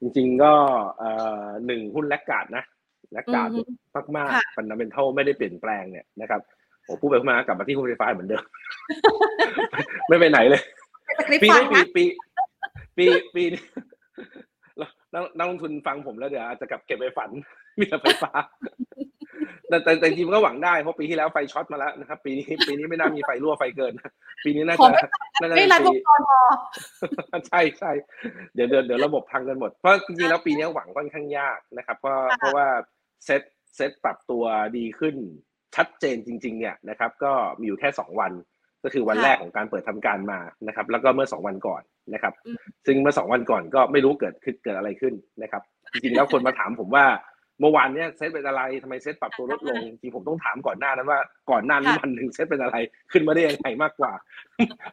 [0.01, 0.53] จริงๆก็
[0.99, 1.11] เอ่
[1.45, 2.65] อหนึ่งหุ้น laggard นะ
[3.13, 6.41] laggard อือฮึมากค่ะๆ fundamental ไม่ได้เปลี่ยนแปลงเนี่ยนะครับ
[6.87, 8.45] ผมพูดไปพูดมากลับมาที่หุ้นไฟฟ้าเหมือนเดิม
[10.09, 10.63] ไม่ไปไหนเลย
[11.19, 12.17] สคริปต์ปีฟังนี้ปีนะ
[12.97, 13.63] ปีปีปีนี้
[15.15, 17.31] นักนักลงทุนฟังผมแล้วเดี๋ยวอาจจะกลับเก็บไปฝัน
[17.79, 18.33] มีแต่ไฟฟ้า
[19.69, 24.13] แต่แต่แต่จริงๆก็หวังได้เพราะปีที่แล้วไฟช็อตมาแล้วนะครับ ปีนี้ปีนี้ไม่น่ามีไฟรั่วไฟเกินนะ
[24.45, 24.91] ปีนี้น่าขอ
[25.41, 27.91] จะไม่น่าจะไม่ไรเป็นพวปีกกอนอใช่ใช่
[28.55, 32.67] เดี๋ยวเดี๋ยวเดี๋ยวระบบพังกันหมดเพราะจริงๆแล้วปีนี้หวังค่อนข้างยากนะครับ เพราะค่ะเพราะว่า
[33.25, 33.43] เซ็ต
[33.77, 34.45] เซ็ตปรับตัว
[34.77, 35.17] ดีขึ้น
[35.77, 38.33] ชัดเจนจริง ๆ เนี่ยนะครับ ก็มีอยู่แค่สองวัน
[38.85, 41.83] ก็คือวันค่ะแรกของการเปิดทำการมานะครับ แล้วก็เมื่อสองวันก่อน
[42.15, 47.05] นะครับอืมซึ่งเมื่อสองวันก่อนก็ไม่รู้เกิดขึ้นเกิดอะไรขึ้นนะครับ จริงๆแล้วคนมาถามผมว่า
[47.61, 52.77] เมื่อวานเนี้ยเซ็ตเป็นอะไรทำไมเซ็ตปรับตัวลดลงจริงๆผมต้องถามก่อนหน้านั้นว่า ก่อนหน้านั้นค่ะวันหนึ่งเซ็ตเป็นอะไร
[53.13, 54.13] ขึ้นมาได้ยังไงมากกว่า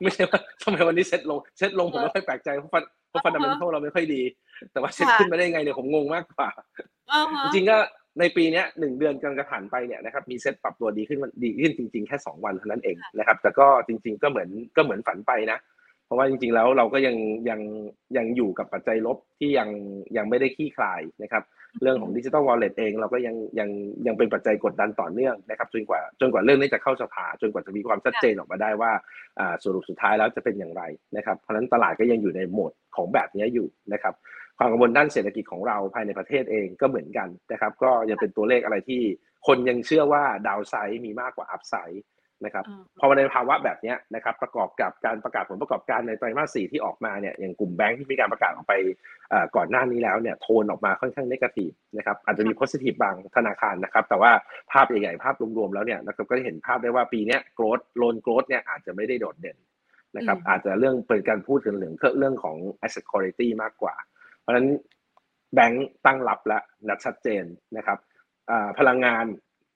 [0.01, 4.21] ไม่ใช่ว่าทำไมวันนี้เซ็ตลงเซ็ตลงผมไม่ค่อยแปลกใจเพราะ fun เพราะ fundamental เราไม่ค่อยดี
[4.71, 6.49] แต่ว่าเซ็ตค่ะขึ้นมาได้ยังไงเนี่ยผมงงมากกว่า
[7.11, 7.77] อ่าฮะจริงๆก็
[8.19, 15.59] ในปีเนี้ยหนึ่งเดือนกำลังจะผ่านไปเนี่ยนะครับมีเซ็ตปรับตัวดีขึ้นมันดีขึ้นจริง ๆ แค่สองวันเท่านั้นเองนะครับแต่ก็จริง ๆ ก็เหมือนก็เหมือนฝันไปนะ
[16.05, 17.15] เพราะว่าจริง ๆ แล้วเราก็ยัง
[17.49, 17.61] ยัง
[18.17, 19.69] ยังอยู่กับปัจจัยลบที่ยัง
[20.17, 21.43] ยังไม่ได้คลี่คลายนะครับ
[21.81, 23.69] เรื่องของดิจิ t a ลวอลเล็ตเองเราก็ยังยัง
[24.07, 28.91] ยังเป็นปัจจัยกดดันต่อเนื่องนะครับจนกว่าจนกว่าเรื่องนี้จะเข้าสภาจนกว่าจะมีความชัดเจนออกมาได้ว่า
[29.63, 30.83] สรุปสุดท้ายแล้วจะเป็นอย่างไร
[31.17, 34.13] นะครับเพราะฉะนั้นตลาดก็ยังอยู่ในโหมดของแบบนี้อยู่นะครับ
[34.57, 39.01] ความกังวลด้านเศรษฐกิจของเราภายในประเทศเองก็เหมือนกันนะครับก็ยังเป็นตัวเลขอะไรที่
[39.47, 42.03] คนยังเชื่อว่าดาวไซด์มีมากกว่าอัพไซด์
[42.45, 48.73] นะครับอ่าพอในภาวะแบบเนี้ยนะครับประกอบกับการประกาศผลประกอบการในไตรมาสสี่ที่ออกมาเนี่ยอย่างกลุ่มแบงค์ที่มีการประกาศออกไป
[49.29, 54.31] เอ่อก่อนหน้านี้แล้วเนี่ยโทนออกมาค่อนข้าง negative นะครับอาจจะมี positive บางธนาคารนะครับแต่ว่า
[54.71, 59.57] ภาพใหญ่ๆภาพรวมๆแล้วเนี่ยนะครับก็จะเห็นภาพได้ว่าปีเนี้ย growth loan growth เนี่ยอาจจะไม่ได้โดดเด่น
[60.17, 63.95] นะครับอืมอาจจะเรื่องเป็นการพูดกันเรื่องเรื่องของ asset quality มากกว่า
[64.39, 64.67] เพราะฉะนั้น
[65.53, 67.43] แบงก์ตั้งรับแล้วนัดชัดเจน
[67.77, 67.97] นะครับ
[68.49, 69.25] อ่าพลังงาน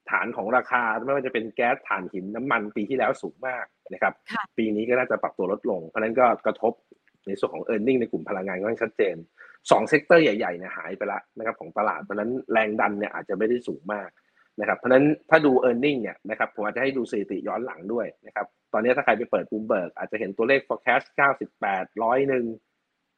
[0.10, 6.74] ฐานของราคาไม่ว่าจะเป็นแก๊สถ่านหินน้ำมันปีที่แล้วสูงมากนะครับค่ะปีนี้ก็น่าจะปรับตัวลดลง เพราะฉะนั้นก็กระทบ
[7.28, 9.16] ในส่วนของ e a r n i n g ในกลุ่มพลังงานก็ชัดเจน
[9.72, 14.10] สองเซกเตอร์ใหญ่ๆเนี่ยหายไปแล้วนะครับของตลาดเพราะฉะนั้นแรงดันเนี่ยอาจจะไม่ได้สูงมาก
[14.60, 21.06] นะครับเพราะฉะนั้นถ้าดู e a r n i n g เนี่ยนะครับผมอาจจะให้ดูสถิติย้อนหลังด้วยนะครับตอนนี้ถ้าใครไปเปิด Bloomberg อาจจะเห็นตัวเลข forecast
[21.58, 22.46] 98 ร้อยหนึ่ง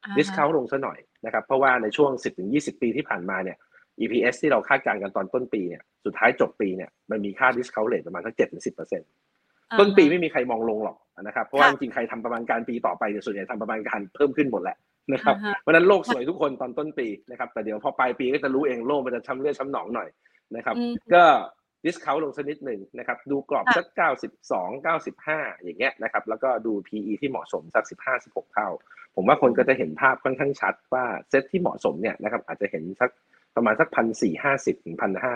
[0.04, 2.10] อ่าฮะดิสคาวลงซะหน่อยนะครับเพราะว่าในช่วง
[2.46, 3.56] 10-20 ปีที่ผ่านมาเนี่ย
[4.00, 14.76] EPS ที่เราคาดการณ์กันตอนต้นปีเนี่ยสุดท้ายจบปีเนี่ยมันมีค่า discount rate ประมาณสัก7-10%ต้นปีไม่มีใครมองลงหรอกนะครับเพราะว่าจริงๆใครทำประมาณการปีต่อไปเนี่ยส่วนใหญ่ทำประมาณการเพิ่มขึ้นหมดแหละ
[15.12, 20.08] นะครับอ่าฮะเพราะฉะนั้นโลกสวยทุกคนตอนต้นปีนะครับแต่เดี๋ยวพอปลายปีก็จะรู้เองโลกมันจะช้ำเลือดช้ำหนองหน่อย
[20.56, 21.24] นะครับอืมก็
[21.84, 23.86] discount ลงสักนิดหนึ่งนะครับดูกรอบค่ะสัก
[24.50, 28.68] 92 95 อย่างเงี้ยนะครับแล้วก็ดู PE ที่เหมาะสมสัก 15 16 เท่า
[29.16, 33.10] ผมว่าคนก็จะเห็นภาพค่อนข้างชัดว่าเซตที่เหมาะสมเนี่ยนะครับอาจจะเห็นสัก
[33.56, 35.34] ประมาณสักพันสี่ห้าสิบถึงพันห้า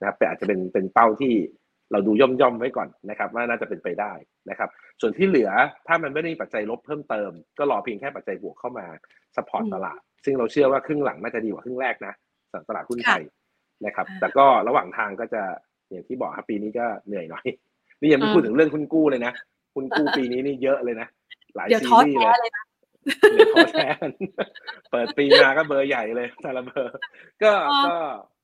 [0.00, 1.34] นะครับแต่อาจจะเป็นเป็นเป้าที่
[1.92, 4.12] เราดูย่อมย่อมๆไว้ก่อนนะครับ ว่าน่าจะเป็นไปได้
[4.50, 4.68] นะครับ
[5.00, 5.50] ส่วนที่เหลือ
[5.86, 8.86] ถ้ามันไม่ได้มีปัจจัยลบเพิ่มเติม ก็รอเพียงแค่ปัจจัยบวกเข้ามา
[9.36, 12.14] สปอร์ตอืมตลาด ซึ่งเราเชื่อว่าครึ่งหลังน่าจะดีกว่าครึ่งแรกนะ
[12.50, 13.22] สำหรับตลาดหุ้นไทย
[13.86, 15.42] นะครับอ่าแต่ก็ระหว่างทางก็จะ
[15.90, 17.44] อย่างที่บอกครับปีนี้ก็เหนื่อยหน่อย
[18.00, 19.32] นี่ยังไม่อืมพูดถึงเรื่องหุ้นกู้เลยนะ
[19.74, 21.08] หุ้นกู้ปีนี้นี่เยอะเลยนะ
[21.56, 22.50] หลายเดี๋ยวซีท้อรีส์แท้เลย
[23.04, 24.08] เลยนะเดี๋ยวขอแทน
[24.90, 26.96] เปิดปีมาก็เบอร์ใหญ่เลยแต่ละเบอร์
[27.42, 27.96] ก็อ๋อก็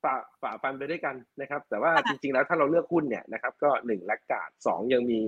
[0.04, 5.20] ฝ่าฝ่าฟันไปด้วยกันนะครับ แต่ว่าค่ะจริง ๆ แล้วถ้าเราเลือกหุ้นเนี่ยนะครับ ก็หนึ่งแลกกาดสองยังมี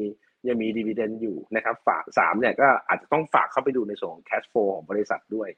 [0.48, 5.48] ยังมีดีเวเดนอยู่นะครับ ฝากสามเนี่ยก็อาจจะต้องฝากเข้าไปดูในส่วนของ cash flow ของบริษัทด้วย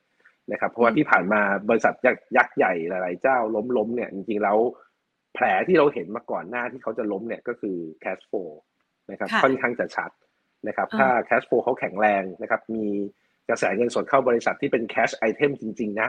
[0.53, 1.41] นะครับ เพราะว่าที่ผ่านมา
[1.71, 4.59] บริษัทยักษ์ยักษ์ใหญ่หลายๆเจ้าล้มล้มๆเนี่ยจริงๆแล้ว
[5.35, 8.51] แผลที่เราเห็นมาก่อนหน้าที่เขาจะล้มเนี่ยก็คือ cash flow
[9.11, 10.11] นะครับค่ะค่อนข้างจะชัด
[10.69, 12.87] นะครับอ่าถ้า cash flow เขาแข็งแรงนะครับ มี
[13.51, 16.09] กระแสเงินสดเข้าบริษัทที่เป็น cash item จริง ๆ นะ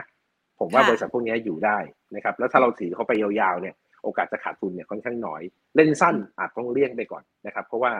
[0.58, 1.78] ผมว่าค่ะบริษัทพวกนี้อยู่ได้
[2.14, 5.42] นะครับ แล้วถ้าเราถือเขาไปยาวๆเนี่ยโอกาสจะขาดทุนเนี่ยค่อนข้างน้อย
[5.76, 7.92] เล่นสั้นอาจต้องเลี่ยงไปก่อนนะครับ เพราะว่า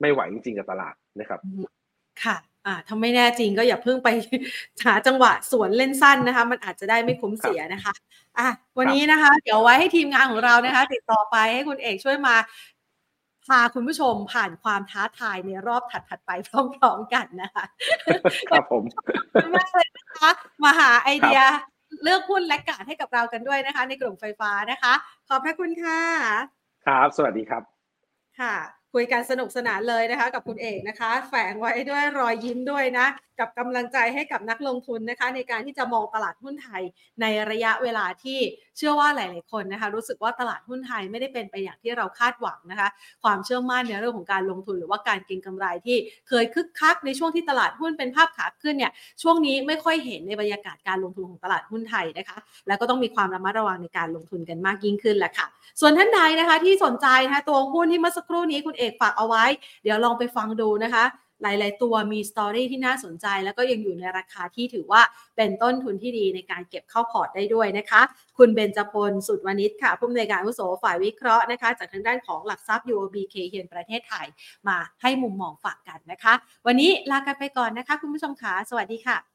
[0.00, 1.40] ไม่ไหวจริงๆกับตลาดนะครับ
[2.24, 2.36] ค่ะ
[2.66, 4.08] อ่าถ้าไม่แน่จริงก็อย่าเพิ่งไป
[4.86, 7.92] หาจังหวะสวนเล่นสั้นนะคะ มันอาจจะได้ไม่คุ้มเสียนะคะ
[8.38, 12.34] อะวันนี้นะคะ เดี๋ยวไว้ให้ทีมงานของเรานะคะ ติดต่อไปให้คุณเอกช่วยมา
[13.48, 16.50] พาคุณผู้ชมผ่านความท้าทายในรอบถัดๆไปพ
[16.82, 17.64] ร้อมๆกันนะคะ
[18.50, 19.04] ครับผมขอบ
[19.44, 20.30] คุณมากเลยนะคะ
[20.64, 21.40] มาหาไอเดีย
[22.02, 24.92] เลือกหุ้นและกาดให้กับเรากันด้วยนะคะ ในกลุ่มไฟฟ้านะคะ
[25.28, 26.00] ขอบพระคุณค่ะ
[26.86, 27.62] ครับ สวัสดีครับ
[28.40, 28.54] ค่ะ
[28.94, 33.06] คุยกันสนุกสนานเลยนะคะ กับคุณเอกนะคะ แฝงไว้ด้วยรอยยิ้มด้วยนะ
[33.40, 36.82] กับกำลังใจให้กับนักลงทุนนะคะ ในการที่จะมองตลาดหุ้นไทย
[37.20, 38.38] ในระยะเวลาที่
[38.76, 42.88] เชื่อว่าหลาย ๆ คนนะคะ รู้สึกว่าตลาดหุ้นไทยไม่ได้เป็นไปอย่างที่เราคาดหวังนะคะ
[43.22, 45.96] ความเชื่อมั่นในเรื่องของการลงทุนหรือว่าการเก็งกำไรที่
[46.28, 55.46] เคยคึกคักในช่วงที่ตลาดหุ้นเป็นภาพขาขึ้นเนี่ยช่วงนี้ไม่ค่อยเห็นในบรรยากาศการลงทุนของตลาดหุ้นไทยนะคะ แล้วก็ต้องมีความระมัดระวังในการลงทุนกันมากยิ่งขึ้นแหละค่ะ
[55.80, 59.44] ส่วนท่านใดนะคะที่สนใจนะคะตัวหุ้นที่เมื่อสักครู่นี้คุณเอกฝากเอาไว้
[59.82, 61.04] เดี๋ยวลองไปฟังดูนะคะ
[61.42, 65.02] หลาย ๆ ตัวมีสตอรี่ที่น่าสนใจ แล้วก็ยังอยู่ในราคาที่ถือว่า
[65.36, 68.02] เป็นต้นทุนที่ดีในการเก็บเข้าพอร์ตได้ด้วยนะคะ
[68.38, 74.26] คุณเบนจพลสุดวณิชค่ะผู้อำนวยการอุโสฝ่ายวิเคราะห์นะคะ จากทางด้านของหลักทรัพย์ UOB k เฮียนประเทศไทย
[74.68, 76.34] มาให้มุมมองฝากกันนะคะ
[76.66, 79.28] วันนี้ลากันไปก่อนนะคะ คุณผู้ชมขาสวัสดีค่ะ